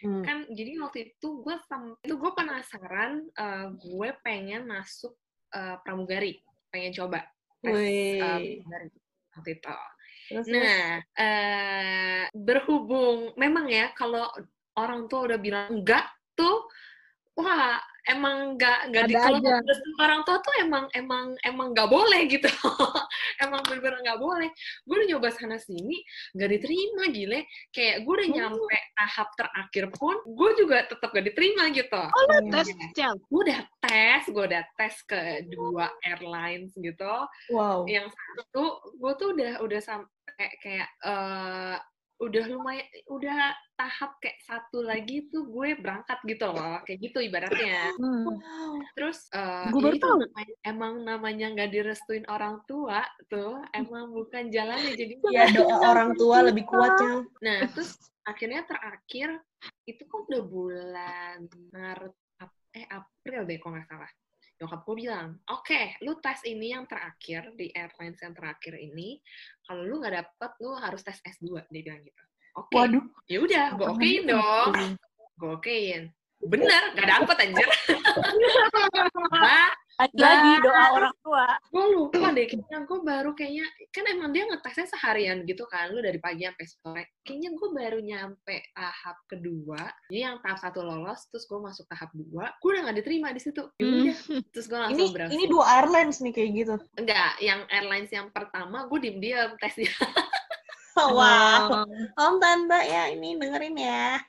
[0.00, 0.24] Hmm.
[0.24, 1.54] kan jadi waktu itu gue
[2.00, 5.12] itu gue penasaran eh, gue pengen masuk
[5.52, 7.20] eh, pramugari pengen coba
[7.60, 8.18] tes eh, Wih.
[8.64, 8.88] pramugari
[9.36, 9.76] waktu itu
[10.30, 14.30] Nah, eh berhubung memang ya kalau
[14.78, 16.06] orang tua udah bilang enggak
[16.38, 16.70] tuh
[17.34, 19.38] wah emang nggak nggak di kalau
[20.00, 22.48] orang tua tuh emang emang emang nggak boleh gitu.
[23.40, 24.50] Emang bener-bener nggak boleh.
[24.84, 25.96] Gue udah nyoba sana sini
[26.36, 27.40] nggak diterima gile.
[27.70, 28.34] Kayak gue udah Oh.
[28.36, 31.96] nyampe tahap terakhir pun gue juga tetap gak diterima gitu.
[31.96, 33.16] Oh, lu tes, Cel.
[33.16, 37.14] gue udah tes gue udah tes ke dua airlines gitu.
[37.48, 37.88] Wow.
[37.88, 41.76] yang satu gue tuh udah udah sampai kayak eh,
[42.20, 47.96] udah lumayan udah tahap kayak satu lagi tuh gue berangkat gitu loh kayak gitu ibaratnya
[47.96, 48.28] Hmm.
[48.28, 48.76] Wow.
[48.92, 50.18] terus eh, Gue ya baru itu tahu.
[50.20, 56.12] namanya- emang namanya nggak direstuin orang tua tuh emang bukan jalannya jadi Ya doa orang
[56.14, 57.24] tua lebih kuatnya.
[57.40, 59.40] nah terus akhirnya terakhir
[59.84, 61.38] itu kan udah bulan
[61.70, 62.14] Maret
[62.70, 64.10] eh April deh kalau nggak salah
[64.60, 69.16] nyokap gue bilang oke lu tes ini yang terakhir di airlines yang terakhir ini
[69.64, 72.22] kalau lu nggak dapet lu harus tes S2 dia bilang gitu.
[72.58, 72.74] Oke.
[72.76, 73.04] Waduh.
[73.30, 74.72] ya udah gue okein dong.
[75.38, 76.02] Gue okein.
[76.40, 77.68] Bener gak dapet anjir.
[79.32, 79.70] nah
[80.00, 81.46] Lagi-lagi doa orang tua.
[81.60, 86.00] gue lupa deh kayaknya gue baru kayaknya kan emang dia ngetesnya seharian gitu kan lu
[86.00, 91.28] dari pagi sampai sore kayaknya gue baru nyampe tahap kedua jadi yang tahap satu lolos
[91.28, 94.42] terus gue masuk tahap dua gue udah gak diterima di situ Ya Hmm.
[94.48, 96.74] terus gue Ini langsung berhasil ini dua airlines nih kayak gitu.
[96.96, 99.92] enggak yang airlines yang pertama gue diem diem tesnya
[101.00, 101.86] Wow.
[102.12, 104.20] Om tante ya ini dengerin ya.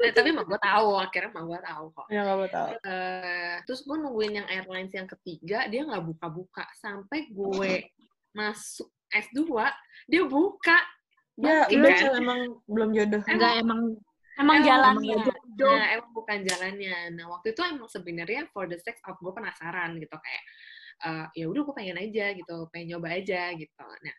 [0.00, 2.68] Nah, tapi mah gue tahu akhirnya mah gue tahu kok Ya mau tahu.
[2.80, 7.92] Eh, terus gue nungguin yang airlines yang ketiga dia nggak buka-buka sampai gue
[8.32, 9.44] masuk S2
[10.08, 10.78] dia buka
[11.40, 12.20] Ya Bukti udah kan?
[12.20, 13.22] Emang belum jodoh.
[13.24, 13.80] Enggak emang
[14.40, 15.16] Emang Emang jalannya.
[15.20, 15.76] jodoh.
[15.76, 16.96] Nah, emang bukan jalannya.
[17.12, 20.44] Nah, waktu itu emang sebenarnya for the sex of gue penasaran gitu kayak
[21.00, 23.84] eh, ya udah gue pengen aja gitu, pengen nyoba aja gitu.
[23.84, 24.16] Nah,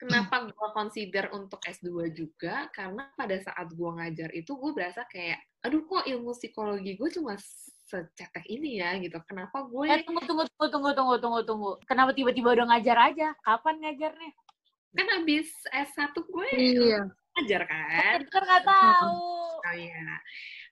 [0.00, 2.66] kenapa gue consider untuk S2 juga?
[2.72, 7.36] Karena pada saat gue ngajar itu gue berasa kayak, aduh kok ilmu psikologi gue cuma
[7.36, 9.20] secetek ini ya gitu.
[9.28, 11.70] Kenapa gue Eh tunggu tunggu tunggu tunggu tunggu tunggu tunggu.
[11.84, 13.28] Kenapa tiba-tiba udah ngajar aja?
[13.44, 14.32] Kapan ngajarnya?
[14.90, 17.06] kan habis S1 gue Iya.
[17.38, 18.18] ngajar kan?
[18.26, 19.39] Kan nggak tahu.
[19.60, 20.16] Oh iya,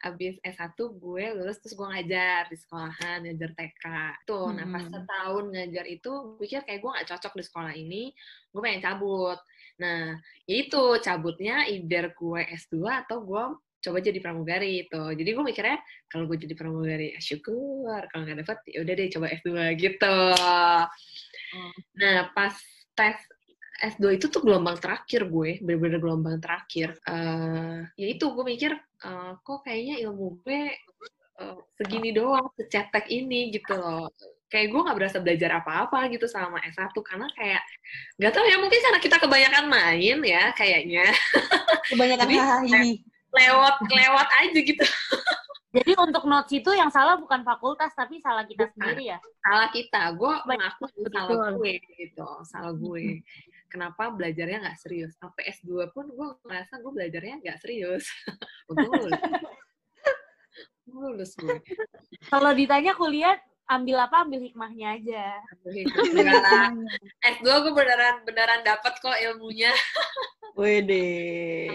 [0.09, 3.85] abis S1 gue lulus terus gue ngajar di sekolahan, ngajar TK.
[4.25, 4.93] Tuh, nah pas Hmm.
[4.97, 8.03] setahun ngajar itu, pikir kayak gue gak cocok di sekolah ini,
[8.49, 9.39] gue pengen cabut.
[9.79, 10.17] Nah,
[10.49, 13.45] ya itu cabutnya either gue S2 atau gue
[13.79, 15.03] coba jadi pramugari itu.
[15.15, 15.79] Jadi gue mikirnya
[16.11, 18.03] kalau gue jadi pramugari, ya syukur.
[18.11, 19.49] Kalau nggak dapet, ya udah deh coba S2
[19.79, 20.19] gitu.
[22.01, 22.55] Nah, pas
[22.99, 23.17] tes
[23.79, 26.99] S2 itu tuh gelombang terakhir gue, bener-bener gelombang terakhir.
[27.07, 30.75] Eh, ya itu gue mikir, eh, kok kayaknya ilmu gue
[31.39, 34.11] eh, segini doang, secetek ini gitu loh.
[34.51, 37.63] Kayak gue nggak berasa belajar apa-apa gitu sama S1, karena kayak,
[38.19, 41.07] nggak tahu ya, mungkin karena kita kebanyakan main ya, kayaknya.
[41.87, 42.81] Kebanyakan Jadi, hahaha.
[43.29, 44.85] Lewat, lewat aja gitu.
[45.69, 48.73] Jadi untuk notes itu yang salah bukan fakultas tapi salah kita Bukan.
[48.73, 49.19] sendiri ya.
[49.45, 53.21] Salah kita, gue mengaku itu salah gue gitu, salah gue.
[53.69, 55.13] Kenapa belajarnya nggak serius?
[55.21, 58.09] Sampai S2 pun gue ngerasa gue belajarnya nggak serius.
[58.73, 59.21] Untung lulus.
[60.89, 61.61] Lulus gue.
[62.33, 63.37] Kalau ditanya kuliah
[63.69, 65.25] ambil apa ambil hikmahnya aja.
[66.17, 66.89] Beneran.
[67.21, 69.71] S2 gue beneran beneran dapat kok ilmunya.
[70.59, 71.07] Wede.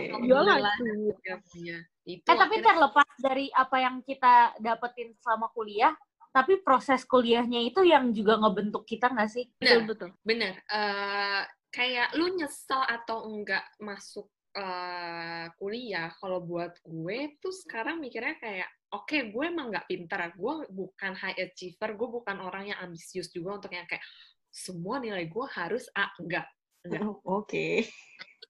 [0.10, 0.18] Itu.
[0.26, 1.78] ilmunya.
[2.04, 5.96] Itu Eh tapi terlepas dari apa yang kita dapetin selama kuliah,
[6.34, 9.46] tapi proses kuliahnya itu yang juga ngebentuk kita nggak sih?
[9.62, 9.86] Bener.
[9.86, 10.10] Betul, betul.
[10.26, 14.28] bener eh, kayak lu nyesel atau enggak masuk
[14.58, 20.54] eh, kuliah kalau buat gue tuh sekarang mikirnya kayak oke gue emang nggak pintar gue
[20.70, 24.06] bukan high achiever gue bukan orang yang ambisius juga untuk yang kayak
[24.54, 26.46] semua nilai gue harus A enggak
[26.86, 27.02] enggak.
[27.24, 27.88] Oke.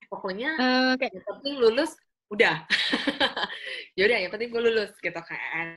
[0.10, 1.91] pokoknya Eh, kayak yang penting lulus
[2.29, 2.65] udah.
[3.97, 5.67] Yaudah yang penting gue lulus gitu kan.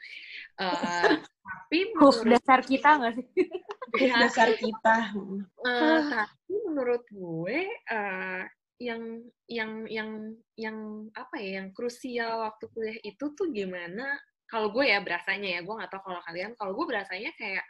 [0.61, 3.27] Eh, tapi menurut dasar kita nggak sih?
[3.93, 4.97] Proof dasar kita.
[5.65, 8.43] Eh, tapi menurut gue eh,
[8.77, 10.11] yang yang yang
[10.57, 10.77] yang
[11.17, 15.75] apa ya yang krusial waktu kuliah itu tuh gimana kalau gue ya berasanya ya gue
[15.75, 16.51] nggak tahu kalau kalian.
[16.55, 17.65] Kalau gue berasanya kayak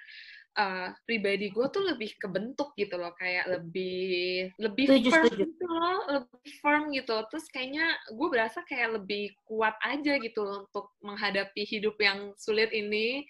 [0.57, 3.13] eh, pribadi gue tuh lebih kebentuk gitu loh.
[3.17, 5.45] Kayak lebih lebih Setuju, firm setuju.
[5.49, 7.17] gitu loh lebih firm gitu.
[7.33, 13.25] Terus kayaknya gue berasa kayak lebih kuat aja gitu untuk menghadapi hidup yang sulit ini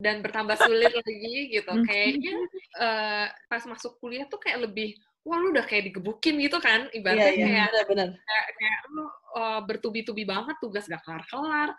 [0.00, 1.72] dan bertambah sulit lagi gitu.
[1.88, 2.36] Kayaknya
[2.80, 6.98] eh, pas masuk kuliah tuh kayak lebih wah lu udah kayak digebukin gitu kan Iya,
[6.98, 8.08] ibaratnya iya, kayak benar-benar.
[8.18, 9.04] kayak, kayak lu
[9.38, 11.70] uh, bertubi-tubi banget tugas gak kelar-kelar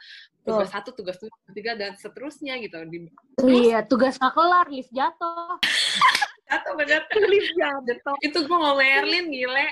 [0.43, 3.07] tugas satu tugas dua tugas tiga dan seterusnya gitu di
[3.43, 5.59] Iya, tugas nggak kelar, lift jatuh.
[6.55, 7.01] atau bener
[7.33, 8.15] lift jatuh.
[8.21, 9.67] itu gue mau Merlin gile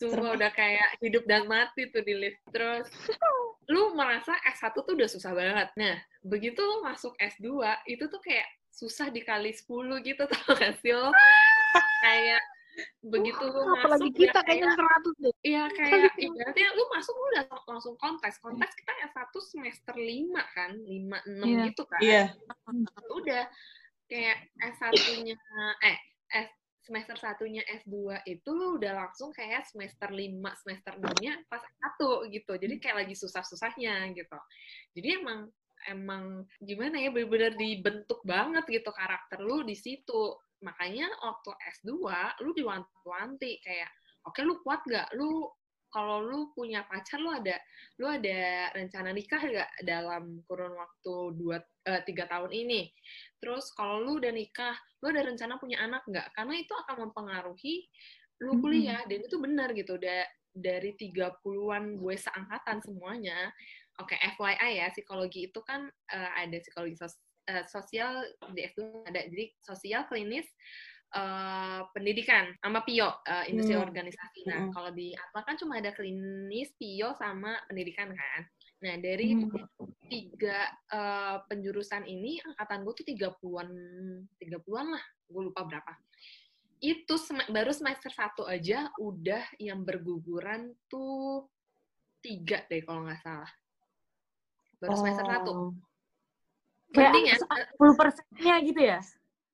[0.00, 2.88] Sumpah udah kayak hidup dan mati tuh di lift terus
[3.68, 5.68] lu merasa S1 tuh udah susah banget.
[5.76, 7.52] Nah, begitu lu masuk S2,
[7.84, 9.68] itu tuh kayak susah dikali 10
[10.02, 11.12] gitu, tau gak sih lo?
[12.00, 12.40] kayak
[13.00, 15.34] begitu lu masuk, apalagi ya kita kayak, kayaknya 100 deh.
[15.40, 18.34] Iya kayak ibaratnya lu masuk lu udah langsung kontes.
[18.38, 21.62] Kontes kita S1 semester 5 kan, 5 6 Iya.
[21.72, 22.00] gitu kan.
[22.00, 22.24] Iya.
[23.10, 23.44] Udah
[24.10, 25.36] kayak S1-nya
[25.86, 25.98] eh
[26.30, 26.48] S
[26.80, 32.52] semester satunya S2 itu lu udah langsung kayak semester 5, semester 6-nya pas S1 gitu.
[32.58, 34.38] Jadi kayak lagi susah-susahnya gitu.
[34.98, 35.46] Jadi emang
[35.88, 40.34] emang gimana ya bener-bener dibentuk banget gitu karakter lu di situ.
[40.60, 41.92] Makanya waktu S2
[42.44, 43.90] lu diwanti-wanti kayak
[44.28, 45.08] oke lu kuat gak?
[45.16, 45.48] Lu
[45.90, 47.58] kalau lu punya pacar lu ada
[47.98, 52.92] lu ada rencana nikah gak dalam kurun waktu dua eh, tiga tahun ini?
[53.42, 56.28] Terus kalau lu udah nikah lu ada rencana punya anak nggak?
[56.36, 57.88] Karena itu akan mempengaruhi
[58.40, 63.52] lu kuliah dan itu benar gitu da dari 30-an gue seangkatan semuanya.
[64.00, 69.20] Oke FYI ya psikologi itu kan eh, ada psikologi sos- eh, sosial di S2 ada
[69.24, 70.48] jadi sosial klinis
[71.10, 73.86] eh, pendidikan sama PIO eh, industri Hmm.
[73.86, 74.40] organisasi.
[74.46, 74.72] Nah, Hmm.
[74.72, 78.42] kalau di Atma kan cuma ada klinis, PIO sama pendidikan kan.
[78.86, 79.50] Nah, dari Hmm.
[80.06, 83.68] tiga eh, penjurusan ini angkatan gue tuh 30-an
[84.38, 85.92] 30-an lah, gue lupa berapa.
[86.80, 91.44] Itu sem- baru semester satu aja udah yang berguguran tuh
[92.22, 93.50] tiga deh kalau nggak salah.
[94.78, 95.52] Baru semester satu.
[96.90, 96.92] Oh.
[96.92, 97.36] Kayak Penting ya,
[97.78, 98.98] 10 persennya gitu ya?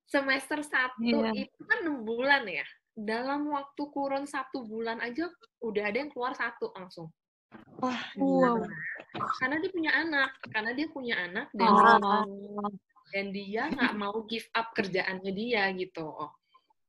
[0.07, 1.31] semester satu Iya.
[1.45, 2.63] itu kan enam bulan ya.
[2.95, 5.27] Dalam waktu kurun satu bulan aja
[5.61, 7.11] udah ada yang keluar satu langsung.
[7.77, 8.63] Wah, Wow.
[9.37, 12.71] Karena dia punya anak, karena dia punya anak dan Oh.
[13.13, 16.09] dan dia nggak mau give up kerjaannya dia gitu.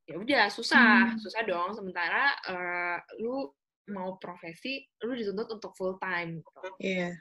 [0.07, 1.19] Ya udah susah, Hmm.
[1.19, 1.75] susah dong.
[1.75, 3.51] Sementara eh, lu
[3.89, 6.39] mau profesi, lu dituntut untuk full time.
[6.39, 6.69] Gitu.
[6.79, 7.11] Iya.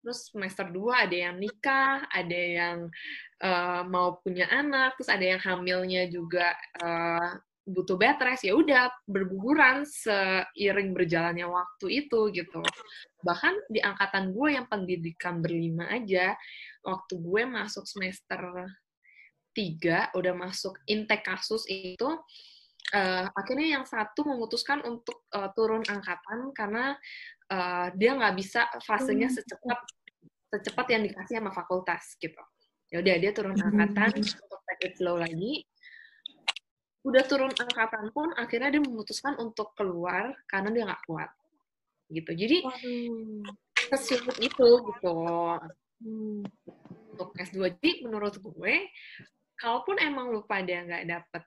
[0.00, 2.78] Terus semester 2 ada yang nikah, ada yang
[3.42, 7.30] eh, mau punya anak, terus ada yang hamilnya juga eh,
[7.66, 8.46] butuh bed rest.
[8.46, 12.62] Ya udah berguguran seiring berjalannya waktu itu gitu.
[13.26, 16.38] Bahkan di angkatan gue yang pendidikan berlima aja,
[16.86, 18.70] waktu gue masuk semester
[19.56, 22.06] 3 udah masuk intake kasus itu
[22.94, 26.94] eh, akhirnya yang satu memutuskan untuk eh, turun angkatan karena
[27.50, 29.80] eh, dia nggak bisa fasenya secepat
[30.46, 32.42] secepat yang dikasih sama fakultas gitu.
[32.92, 35.66] Ya udah dia turun angkatan untuk take it slow lagi.
[37.02, 41.30] Udah turun angkatan pun akhirnya dia memutuskan untuk keluar karena dia nggak kuat
[42.10, 42.30] gitu.
[42.30, 42.62] Jadi
[43.90, 45.14] sesulit itu gitu
[45.96, 46.44] Hmm.
[47.16, 47.72] untuk S2.
[47.80, 48.74] Jadi menurut gue,
[49.56, 51.42] kalaupun emang lu pada nggak dapet,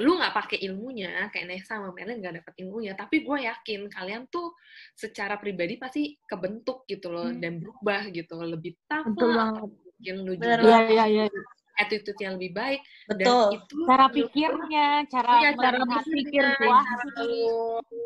[0.00, 4.24] lu nggak pakai ilmunya, kayak Nesa sama Merlin nggak dapet ilmunya, tapi gue yakin kalian
[4.30, 4.54] tuh
[4.96, 7.42] secara pribadi pasti kebentuk gitu loh, Hmm.
[7.42, 9.68] dan berubah gitu, lebih tough Betul lah, banget.
[9.68, 11.24] mungkin lu juga Iya, iya, iya.
[11.72, 13.48] attitude-nya lebih baik, dan Betul.
[13.58, 16.92] itu Cara pikirnya, cara Iya, cara berpikir, cara
[17.24, 17.48] lu,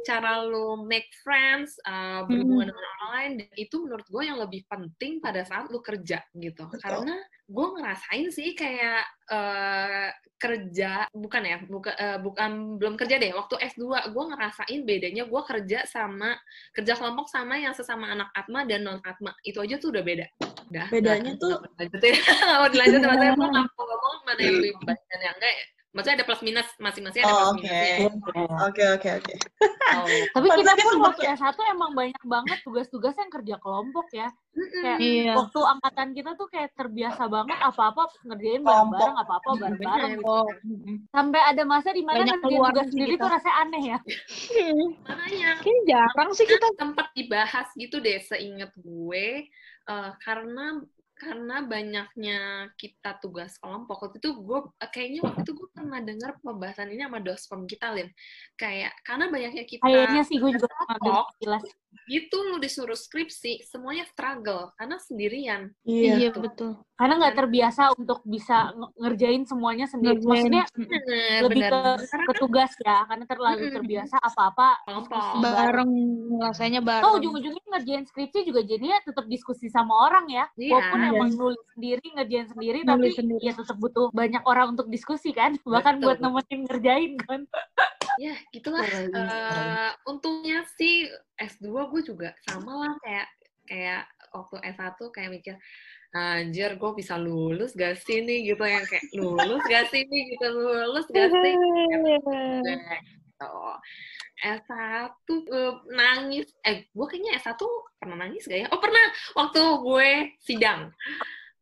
[0.07, 4.63] cara lu make friends, uh, berhubungan dengan orang lain, dan itu menurut gue yang lebih
[4.71, 6.63] penting pada saat lu kerja gitu.
[6.67, 6.79] Betul.
[6.79, 7.15] Karena
[7.47, 13.33] gue ngerasain sih kayak uh, kerja, bukan ya, bukan bukan belum kerja deh.
[13.33, 13.83] Waktu S2
[14.13, 16.37] gue ngerasain bedanya gue kerja sama
[16.75, 19.33] kerja kelompok sama yang sesama anak atma dan non atma.
[19.41, 20.27] Itu aja tuh udah beda.
[20.69, 20.87] Udah.
[20.91, 21.61] Bedanya nggak- tuh-
[22.69, 24.75] dilanjutin maksudnya gue nggak mau ngomong mana yang lebih
[25.09, 25.55] dan yang enggak.
[25.97, 27.65] Maksudnya ada plus minus masing-masing ada Oh, plus oke.
[27.65, 28.45] minusnya.
[28.69, 29.35] Oke, oke, oke.
[29.89, 30.07] Oh.
[30.37, 34.29] Tapi kita pun sempet waktu S1 emang banyak banget tugas-tugas yang kerja kelompok ya.
[34.53, 35.33] Kayak Iya.
[35.35, 40.13] waktu angkatan kita tuh kayak terbiasa banget apa-apa ngerjain bareng-bareng, apa-apa bareng-bareng.
[40.13, 40.21] Bener.
[40.21, 40.29] gitu.
[40.29, 40.49] Oh.
[41.09, 43.23] Sampai ada masa di mana ngerjain keluar tugas sendiri kita.
[43.23, 43.99] tuh rasanya aneh ya.
[45.03, 46.67] Makanya Kayaknya jarang sih kita.
[46.77, 49.49] sempat dibahas gitu deh seingat gue
[49.87, 50.83] eh, karena
[51.17, 54.59] karena banyaknya kita tugas kelompok waktu itu gue
[54.93, 58.09] kayaknya waktu itu gue pernah dengar pembahasan ini sama dospem kita Lin
[58.61, 61.65] kayak karena banyaknya kita Kayaknya sih gue juga kelompok jelas.
[62.05, 66.31] Gitu lu disuruh skripsi semuanya struggle karena sendirian Iya.
[66.33, 66.77] betul.
[66.93, 70.17] Karena nggak terbiasa untuk bisa nge- ngerjain semuanya sendiri.
[70.17, 70.49] Ngerjain.
[70.49, 74.69] Maksudnya bener lebih bener ke, karena ke tugas ya, karena terlalu terbiasa apa-apa
[75.37, 75.93] Bareng
[76.41, 77.05] rasanya bareng.
[77.05, 80.49] Oh, ujung-ujungnya ngerjain skripsi juga jadinya tetap diskusi sama orang ya.
[80.57, 80.73] Iya.
[80.73, 81.11] Walaupun Iya.
[81.13, 83.43] emang nulis sendiri, ngerjain sendiri, Nulis tapi sendiri.
[83.45, 85.53] ya tetap butuh banyak orang untuk diskusi kan.
[85.61, 86.07] Bahkan Betul.
[86.07, 87.41] buat nemenin ngerjain kan.
[88.23, 89.29] ya gitulah Keren, keren.
[89.29, 93.29] Eh, untungnya sih S2 gue juga sama lah kayak
[93.67, 95.55] kayak waktu S1 kayak mikir
[96.17, 100.47] anjir gue bisa lulus gak sih nih gitu yang kayak lulus gak sih nih gitu
[100.49, 102.41] lulus gak sih gitu.
[104.37, 106.47] S1 eh, nangis.
[106.61, 107.61] Eh, gue kayaknya S1
[107.97, 108.69] pernah nangis gak ya?
[108.69, 109.07] Oh, pernah.
[109.33, 110.09] Waktu gue
[110.45, 110.93] sidang.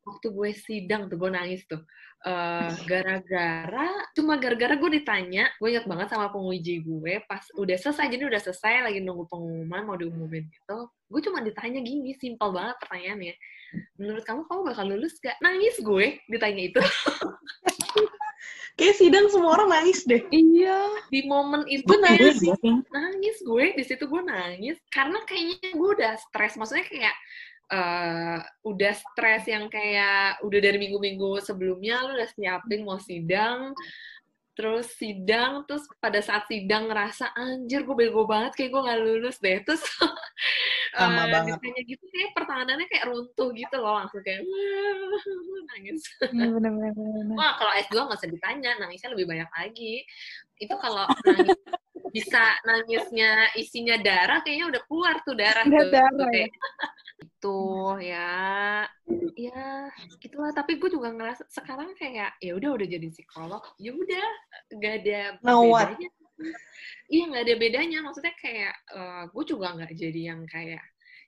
[0.04, 1.82] Waktu gue sidang tuh, gue nangis tuh.
[2.24, 8.08] Eh, gara-gara, cuma gara-gara gue ditanya, gue ingat banget sama penguji gue, pas udah selesai,
[8.08, 10.88] jadi udah selesai, lagi nunggu pengumuman, mau diumumin gitu.
[11.12, 13.34] Gue cuma ditanya gini, simpel banget pertanyaannya.
[14.00, 15.36] Menurut kamu, kamu bakal lulus gak?
[15.44, 16.80] Nangis gue ditanya itu.
[18.74, 20.18] Kayak sidang semua orang nangis deh.
[20.34, 21.06] Iya.
[21.06, 22.42] Di momen itu Gue nangis.
[22.42, 27.14] nangis, nangis gue di situ gue nangis karena kayaknya gue udah stres maksudnya kayak
[27.64, 33.72] eh udah stres yang kayak udah dari minggu-minggu sebelumnya lu udah siapin mau sidang
[34.54, 39.36] terus sidang terus pada saat sidang ngerasa anjir gue bego banget kayak gue nggak lulus
[39.42, 39.82] deh terus
[40.94, 41.58] Sama eh, banget.
[41.58, 44.46] ditanya gitu kayak pertahanannya kayak runtuh gitu loh langsung kayak
[45.74, 46.94] nangis Benar-benar.
[47.34, 50.06] Wah, kalau S2 nggak usah ditanya, nangisnya lebih banyak lagi.
[50.54, 51.58] Itu kalau nangis,
[52.14, 55.90] bisa nangisnya isinya darah, kayaknya udah keluar tuh darah Udah tuh.
[55.90, 56.30] darah
[57.44, 57.60] Itu
[58.00, 58.88] ya,
[59.36, 59.64] ya
[60.16, 60.48] gitulah.
[60.56, 64.26] Tapi gue juga ngerasa sekarang kayak ya udah udah jadi psikolog, ya udah
[64.72, 65.92] nggak ada Now what?
[65.92, 66.08] bedanya.
[67.12, 67.98] Iya nggak ada bedanya.
[68.00, 68.74] Maksudnya kayak
[69.28, 70.80] gue juga nggak jadi yang kayak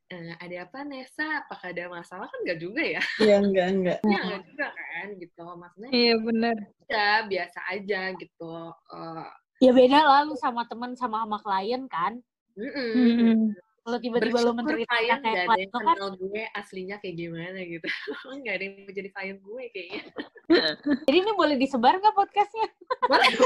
[0.09, 1.45] eh, ada apa Nesa?
[1.45, 3.03] Apakah ada masalah kan nggak juga ya?
[3.21, 3.99] Iya, enggak, enggak.
[4.09, 5.45] Ya nggak juga kan gitu.
[5.45, 6.57] Maksudnya Iya benar.
[6.89, 8.53] ya biasa aja gitu.
[8.73, 9.29] Eh,
[9.61, 12.17] Ya beda lah lu sama temen sama sama klien kan.
[12.57, 13.53] mm-mm.
[13.87, 17.87] Kalau tiba-tiba Bersyukur menceritakan kayak gak ada yang kan, kenal gue aslinya kayak gimana gitu.
[18.43, 20.03] Gak ada yang mau jadi klien gue kayaknya.
[21.07, 22.67] jadi ini boleh disebar nggak podcastnya?
[23.07, 23.31] Boleh.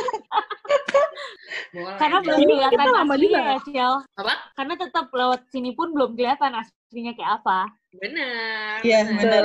[2.00, 3.94] Karena belum kelihatan aslinya ya, Ciel.
[4.16, 4.34] Apa?
[4.56, 7.68] Karena tetap lewat sini pun belum kelihatan aslinya kayak apa.
[8.00, 8.80] Benar.
[8.80, 9.44] Iya, benar.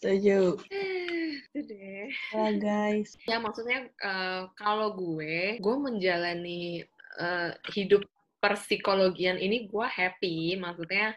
[0.00, 0.56] Setuju.
[1.52, 2.08] Itu deh.
[2.32, 3.20] Ya, guys.
[3.28, 6.88] Ya maksudnya eh, kalau gue, gue menjalani
[7.20, 8.00] eh, hidup
[8.40, 10.56] perpsikologian ini gue happy.
[10.60, 11.16] Maksudnya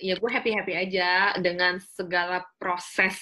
[0.00, 3.18] ya gue happy happy aja dengan segala proses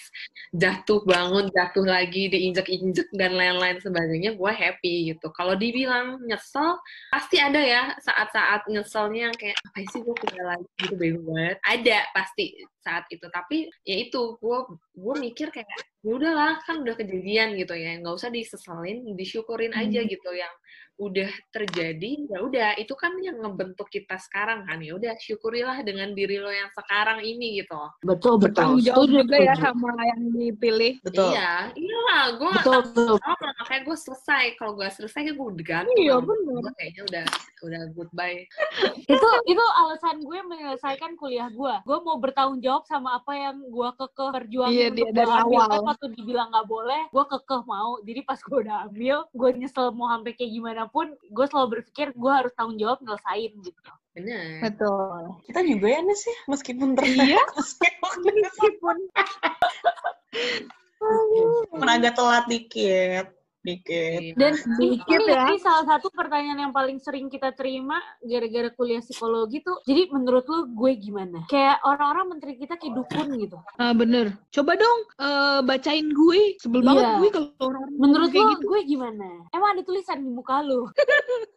[0.55, 5.29] jatuh bangun jatuh lagi diinjek injek dan lain-lain sebagainya gue happy gitu.
[5.35, 6.79] Kalau dibilang nyesel
[7.13, 11.57] pasti ada ya saat-saat nyeselnya yang kayak apa sih gue kuliah lagi gitu bego banget.
[11.67, 12.45] Ada pasti
[12.81, 14.59] saat itu tapi ya itu gue
[14.97, 15.69] gue mikir kayak
[16.01, 20.49] ya udahlah kan udah kejadian gitu ya nggak usah disesalin disyukurin aja gitu yang
[20.97, 26.13] udah terjadi ya udah itu kan yang ngebentuk kita sekarang kan ya udah syukurilah dengan
[26.13, 28.77] diri lo yang sekarang ini gitu Betul, betul.
[28.81, 31.01] Setuju, juga ya sama yang dipilih.
[31.01, 31.33] Betul.
[31.33, 33.17] iya iyalah gue Betul, betul.
[33.61, 36.57] makanya gue selesai kalau gue selesai gue udah gantung Iya, sama bener.
[36.61, 37.27] gue kayaknya udah
[37.61, 38.41] udah goodbye
[39.17, 41.75] itu itu alasan gue menyelesaikan kuliah gue.
[41.85, 45.59] Gue mau bertanggung jawab sama apa yang gue kekeh perjuangin Iya, untuk dari ambil.
[45.59, 45.69] awal.
[45.71, 47.91] Kan waktu dibilang nggak boleh, gue kekeh mau.
[48.07, 52.07] Jadi pas gue udah ambil, gue nyesel mau sampai kayak gimana pun, gue selalu berpikir
[52.15, 53.91] gue harus tanggung jawab nyelesain gitu.
[54.11, 55.23] bener Betul.
[55.47, 56.37] Kita juga ya, Nes ya?
[56.51, 57.05] Meskipun ter...
[57.07, 57.43] Iya.
[57.59, 58.97] Meskipun Meskipun
[61.97, 63.40] agak telat dikit.
[63.61, 64.21] Dikit.
[64.25, 64.35] Iya.
[64.41, 65.45] Dan Sedikit ini, ya.
[65.47, 69.77] ini salah satu pertanyaan yang paling sering kita terima gara-gara kuliah psikologi tuh.
[69.85, 71.45] Jadi menurut lu gue gimana?
[71.45, 73.61] Kayak orang-orang menteri kita kayak dukun gitu.
[73.77, 74.33] Ah, bener.
[74.49, 76.57] Coba dong eh, bacain gue.
[76.57, 77.17] Sebel banget Iya.
[77.19, 78.67] gue kalau orang Menurut kayak lu gitu.
[78.67, 79.29] gue gimana?
[79.53, 80.89] Emang ada tulisan di muka lu?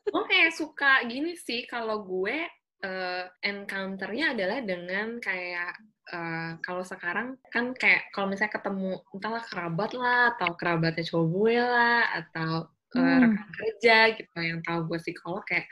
[0.04, 2.36] gue kayak suka gini sih kalau gue
[2.84, 5.72] eh, encounter-nya adalah dengan kayak
[6.06, 11.58] eh, kalau sekarang kan kayak kalau misalnya ketemu entahlah kerabat lah atau kerabatnya cowok gue
[11.60, 13.26] lah atau eh, Hmm.
[13.26, 15.66] rekan kerja gitu yang tahu gue psikolog kayak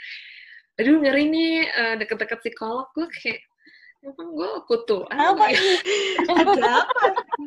[0.73, 3.45] aduh ngeri nih eh, deket-deket psikolog gue kayak
[4.01, 5.77] emang gue kutu Apa ini?
[6.33, 7.03] Ada apa?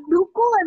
[0.07, 0.67] Dukun.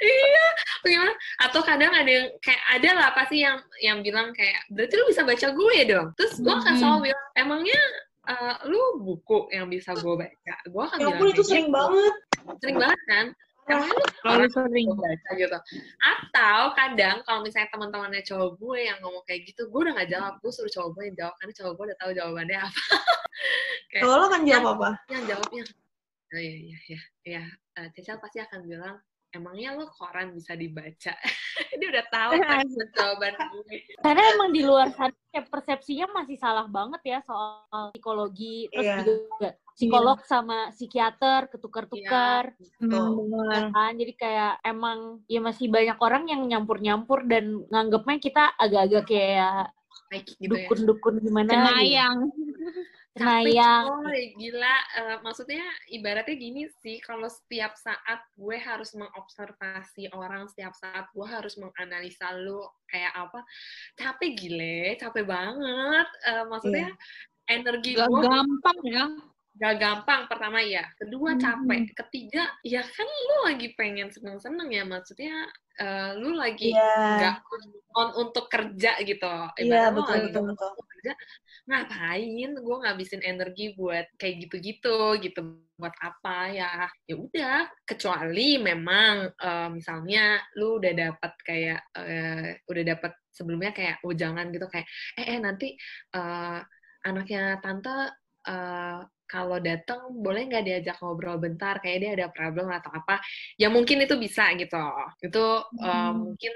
[0.00, 0.46] iya
[0.80, 1.12] gimana
[1.44, 5.20] atau kadang ada yang kayak ada lah pasti yang yang bilang kayak berarti lu bisa
[5.20, 6.80] baca gue dong terus gue akan Mhm.
[6.80, 7.80] selalu bilang emangnya
[8.26, 11.74] eh, lu buku yang bisa gue baca gue akan Ya bilang itu sering gitu.
[11.74, 12.14] banget.
[12.58, 13.26] sering banget kan
[13.66, 14.86] emangnya lu orang sering.
[14.94, 15.58] baca gitu
[15.98, 20.34] atau kadang kalau misalnya teman-temannya cowok gue yang ngomong kayak gitu gue udah gak jawab
[20.38, 22.80] gue suruh cowok gue yang jawab karena cowok gue udah tahu jawabannya apa
[23.90, 24.90] kayak Kalau lo kan jawab apa?
[25.08, 25.62] yang jawabnya
[26.26, 27.44] oh iya iya iya iya
[27.76, 28.96] Eh, Cecil pasti akan bilang
[29.36, 31.12] emangnya lo koran bisa dibaca
[31.78, 32.64] dia udah tahu kan
[32.96, 35.12] jawaban gue Karena emang di luar sana
[35.44, 38.72] persepsinya masih salah banget ya soal psikologi.
[38.72, 38.96] Terus Iya.
[39.04, 42.56] juga psikolog sama psikiater ketukar-tukar.
[42.80, 42.88] Hmm,
[43.20, 43.52] bener.
[43.52, 49.04] ya kan jadi kayak emang ya masih banyak orang yang nyampur-nyampur dan nganggepnya kita agak-agak
[49.04, 49.76] kayak
[50.08, 51.52] baik gitu ya dukun-dukun gimana
[51.84, 52.24] gitu.
[53.16, 53.44] Cenayang.
[53.48, 53.84] Cenayang.
[54.04, 54.76] coy, gila.
[55.00, 61.26] Eh, maksudnya ibaratnya gini sih, kalau setiap saat gue harus mengobservasi orang, setiap saat gue
[61.26, 63.40] harus menganalisa lu kayak apa,
[63.96, 66.08] capek gile, capek banget.
[66.28, 66.88] Eh, maksudnya
[67.48, 69.06] energi Gak gue gampang ya.
[69.56, 71.40] Gak gampang pertama ya kedua Hmm.
[71.40, 75.32] capek ketiga ya kan lu lagi pengen seneng-seneng ya maksudnya
[75.80, 76.82] eh, lu lagi Iya.
[77.08, 77.34] nggak
[77.96, 79.26] on untuk kerja gitu
[79.60, 80.70] Iya, lu betul, lagi betul, nggak betul.
[80.92, 81.12] kerja
[81.66, 85.40] ngapain gue ngabisin energi buat kayak gitu-gitu gitu
[85.76, 86.68] buat apa ya
[87.08, 87.56] ya udah
[87.88, 94.48] kecuali memang eh, misalnya lu udah dapat kayak eh, udah dapat sebelumnya kayak oh jangan
[94.54, 94.86] gitu kayak
[95.20, 95.74] eh eh nanti
[96.16, 96.58] eh,
[97.06, 97.90] anaknya tante
[98.48, 99.00] eh,
[99.30, 103.20] kalau datang boleh nggak diajak ngobrol bentar kayak dia ada problem atau apa
[103.60, 104.76] ya mungkin itu bisa gitu
[105.26, 105.44] itu
[105.82, 106.16] eh, Hmm.
[106.16, 106.52] mungkin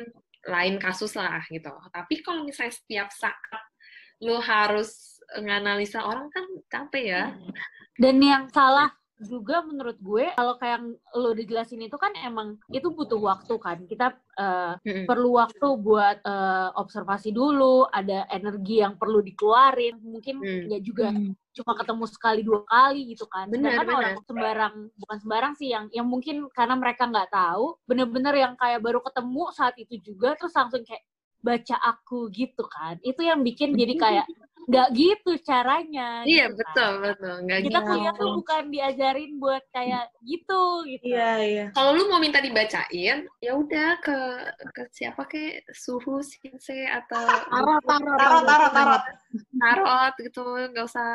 [0.49, 3.37] lain kasus lah gitu tapi kalau misalnya setiap saat
[4.25, 7.23] lu harus nganalisa orang kan capek ya
[8.01, 8.89] Dan yang salah
[9.21, 10.87] juga menurut gue kalau kayak yang
[11.21, 15.07] lo dijelasin itu kan emang itu butuh waktu kan kita eh, Mm-mm.
[15.09, 20.61] perlu waktu buat eh, observasi dulu ada energi yang perlu dikeluarin mungkin Hmm.
[20.65, 21.33] nggak juga Hmm.
[21.61, 23.47] Cuma ketemu sekali dua kali gitu kan.
[23.53, 23.99] Sedangkan benar.
[24.01, 28.81] orang sembarang bukan sembarang sih yang yang mungkin karena mereka nggak tahu bener-bener yang kayak
[28.81, 31.05] baru ketemu saat itu juga terus langsung kayak
[31.41, 32.97] baca aku gitu kan.
[33.05, 34.27] Itu yang bikin jadi kayak
[34.69, 36.59] nggak gitu caranya iya gitu kan.
[36.61, 41.67] betul betul nggak kita gitu kuliah tuh bukan diajarin buat kayak gitu gitu Iya, iya.
[41.73, 44.19] kalau lu mau minta dibacain ya udah ke
[44.77, 49.03] ke siapa ke suhu sinse atau Tarot, tarot, Tarot, tarot, tarot.
[49.57, 51.09] tarot gitu nggak usah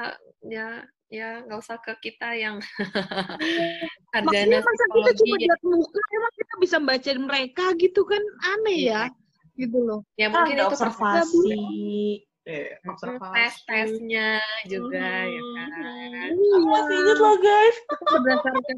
[0.49, 0.81] ya
[1.13, 2.57] ya nggak usah ke kita yang
[4.15, 8.23] Maksudnya sarjana masa kita cuma lihat muka, emang kita bisa baca mereka gitu kan
[8.55, 9.03] aneh ya.
[9.55, 10.03] Gitu loh.
[10.15, 11.59] ya mungkin ada itu observasi.
[12.45, 15.55] Eh, tes tesnya juga ya Hmm.
[15.57, 17.77] kan Aku masih inget loh guys.
[17.99, 18.77] Berdasarkan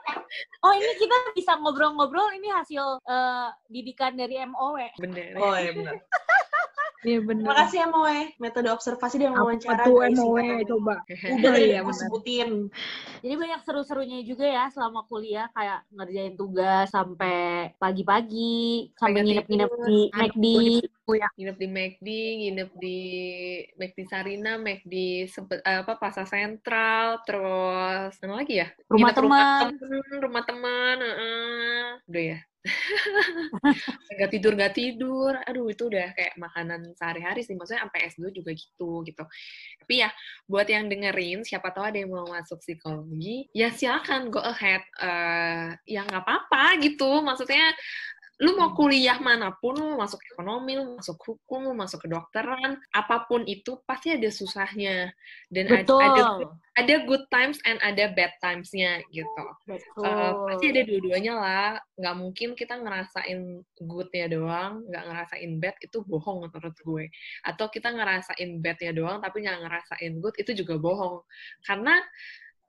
[0.64, 5.96] oh ini kita bisa ngobrol-ngobrol ini hasil eh, didikan dari MOW bener Oh iya benar.
[7.00, 7.48] Iya benar.
[7.48, 8.20] Terima kasih ya Moe.
[8.36, 10.68] Metode observasi dan Apa wawancara tuh MOW singkat aja.
[10.68, 10.94] coba.
[11.32, 11.96] Udah Oh, iya, aku benar.
[11.96, 12.48] sebutin.
[13.24, 20.00] jadi banyak seru-serunya juga ya selama kuliah kayak ngerjain tugas sampai pagi-pagi sampai nginep-nginep di
[20.12, 20.84] Aduh,
[21.16, 22.08] McD nginep di McD,
[22.40, 22.98] nginep di
[23.74, 24.94] McD Sarina, McD
[25.26, 28.68] eh, apa Pasar Sentral, terus mana lagi ya?
[28.86, 29.74] Rumah teman.
[30.20, 31.84] rumah teman, heeh.
[32.06, 32.38] udah ya.
[34.20, 38.52] Gak tidur gak tidur, aduh itu udah kayak makanan sehari-hari sih, maksudnya sampai S2 juga
[38.52, 39.24] gitu gitu.
[39.80, 40.12] Tapi ya
[40.44, 45.72] buat yang dengerin, siapa tahu ada yang mau masuk psikologi, ya silakan go ahead, Eh
[45.88, 47.72] ya nggak apa-apa gitu, maksudnya
[48.40, 53.28] lu mau kuliah mana pun, lu masuk ekonomi, lu masuk hukum, lu masuk kedokteran, apa
[53.28, 55.12] pun itu pasti ada susahnya
[55.52, 56.22] dan ada, betul ada
[56.80, 59.44] ada good times and ada bad times-nya gitu.
[59.68, 61.70] betul Eh, pasti ada dua-duanya lah.
[62.00, 67.04] Nggak mungkin kita ngerasain good-nya doang, nggak ngerasain bad itu bohong menurut gue.
[67.44, 71.20] Atau kita ngerasain bad-nya doang tapi nggak ngerasain good itu juga bohong.
[71.68, 72.00] Karena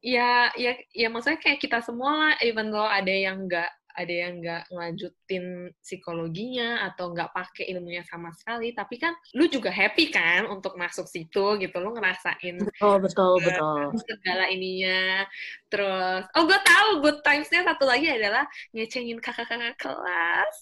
[0.01, 4.39] ya ya ya maksudnya kayak kita semua lah, even though ada yang nggak ada yang
[4.41, 5.45] nggak ngelanjutin
[5.79, 11.05] psikologinya atau nggak pakai ilmunya sama sekali, tapi kan lu juga happy kan untuk masuk
[11.07, 15.25] situ gitu, lu ngerasain betul betul betul segala ininya.
[15.71, 18.43] Terus, oh gue tahu good times-nya satu lagi adalah
[18.75, 20.55] ngecengin kakak-kakak kelas.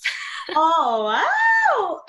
[0.58, 2.02] Oh wow.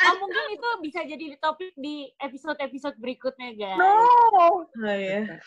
[0.00, 5.38] Oh mungkin itu bisa jadi topik di episode-episode berikutnya guys Oh iya.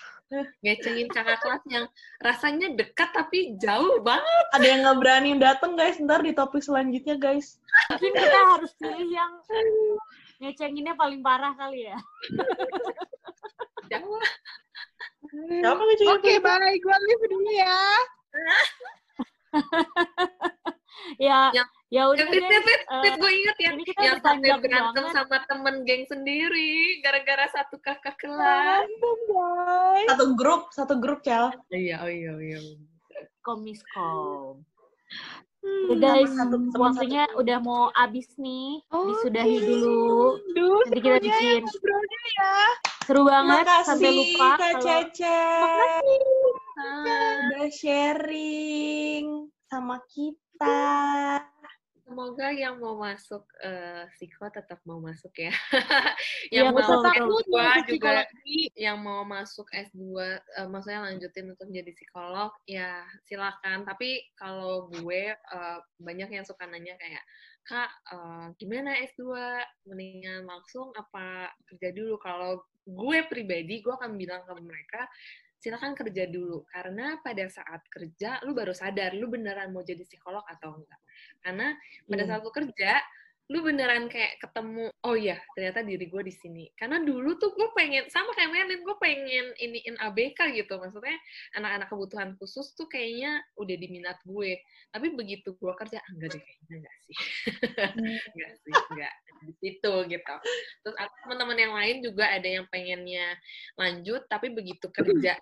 [0.63, 1.85] Ngecengin kakak kelas yang
[2.23, 4.45] rasanya dekat tapi jauh banget.
[4.55, 5.99] Ada yang nggak berani dateng guys.
[6.01, 7.59] Ntar di topik selanjutnya guys.
[7.89, 9.33] mungkin kita harus pilih yang
[10.41, 11.97] ngecenginnya paling parah kali ya
[13.93, 14.21] ngecengin?
[16.13, 16.79] Oke, baik.
[16.83, 17.77] Gua live dulu ya.
[21.17, 23.69] ya Yang- ya udah Fit, deh fit, fit, eh, fit, gue inget ya.
[23.71, 25.13] ini kita Yang sampai berantem banget.
[25.13, 26.73] sama temen geng sendiri.
[26.99, 28.87] Gara-gara satu kakak kelas.
[29.27, 30.07] guys.
[30.09, 31.51] Satu grup, satu grup Cel.
[31.51, 32.59] Oh iya, oh iya, oh iya.
[33.41, 34.63] komiskom
[35.59, 36.27] Hmm, Udah guys,
[36.75, 37.39] waktunya satu.
[37.39, 38.83] udah mau abis nih.
[38.89, 39.07] Oke.
[39.15, 40.35] Disudahi dulu.
[40.51, 41.61] Duh, Nanti kita ya bikin.
[41.63, 42.55] ngobrolnya ya.
[43.03, 45.39] Seru banget kasih sampai lupa Kak kalau Cece.
[46.75, 49.25] Ah, Udah sharing
[49.65, 50.42] sama kita.
[52.03, 55.49] Semoga yang mau masuk eh, psiko tetap mau masuk ya.
[56.53, 57.01] Yang betul, mau betul.
[57.01, 57.47] S2 Takut masuk
[57.89, 58.59] juga psikologi.
[58.77, 63.87] yang mau masuk S2 eh, maksudnya lanjutin untuk jadi psikolog ya silakan.
[63.87, 67.23] Tapi kalau gue eh, banyak yang suka nanya kayak
[67.65, 69.23] kak eh, gimana S2
[69.89, 75.07] mendingan langsung apa kerja dulu kalau gue pribadi gue akan bilang ke mereka
[75.63, 76.67] silakan kerja dulu.
[76.67, 80.99] Karena pada saat kerja lu baru sadar lu beneran mau jadi psikolog atau enggak.
[81.39, 81.67] Karena
[82.03, 82.29] pada Iya.
[82.35, 82.91] saat lu kerja
[83.51, 86.65] lu beneran kayak ketemu oh iya ternyata diri gue di sini.
[86.79, 90.79] Karena dulu tuh gue pengen sama kayak Melin gue pengen iniin ABK gitu.
[90.79, 91.19] Maksudnya
[91.59, 94.57] anak-anak kebutuhan khusus tuh kayaknya udah di minat gue.
[94.95, 97.15] Tapi begitu gue kerja ah, enggak deh kayaknya enggak sih.
[98.31, 99.13] Enggak sih enggak.
[99.43, 100.35] Di situ gitu.
[100.87, 100.95] Terus
[101.27, 103.35] teman-teman yang lain juga ada yang pengennya
[103.75, 105.35] lanjut tapi begitu kerja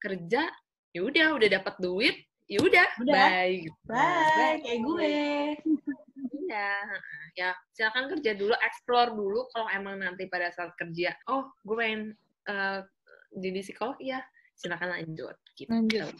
[0.00, 0.48] kerja
[0.90, 2.16] ya udah udah dapat duit
[2.50, 3.14] ya udah Udah.
[3.14, 3.78] bye gitu.
[3.86, 5.10] Bye, kayak gue.
[6.50, 6.82] Iya,
[7.38, 12.02] ya silakan kerja dulu, explore dulu kalau emang nanti pada saat kerja, oh gue pengen
[12.50, 12.82] eh,
[13.38, 14.18] jadi psikolog, ya
[14.58, 15.38] silakan lanjut.
[15.60, 15.68] Gitu.
[15.68, 16.14] Lanjut.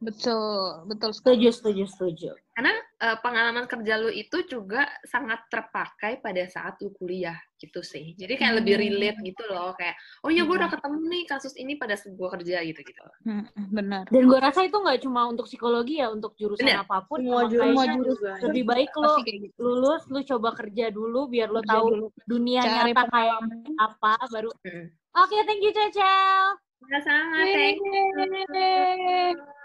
[0.00, 1.36] Betul, betul sekali.
[1.36, 2.30] Setuju, setuju, setuju.
[2.56, 8.14] Karena eh, pengalaman kerja lu itu juga sangat terpakai pada saat lu kuliah gitu sih.
[8.16, 8.82] Jadi kayak lebih Hmm.
[8.88, 12.56] relate gitu loh, kayak oh ya gue udah ketemu nih kasus ini pada gue kerja
[12.64, 13.04] gitu gitu.
[13.26, 14.06] Hmm, benar.
[14.10, 16.82] Dan gue rasa itu nggak cuma untuk psikologi ya, untuk jurusan Bener.
[16.82, 17.18] apa pun.
[17.22, 18.32] Semua jurusan kayaknya juga.
[18.48, 19.58] Lebih baik lo gitu.
[19.62, 22.06] lulus, lu coba kerja dulu biar lo tahu dulu.
[22.26, 23.38] dunia Cari nyata kayak
[23.78, 24.50] apa, baru.
[24.66, 24.86] Mm.
[25.18, 26.67] Oke, thank you Cecel.
[26.80, 29.57] Sama-sama, thank you.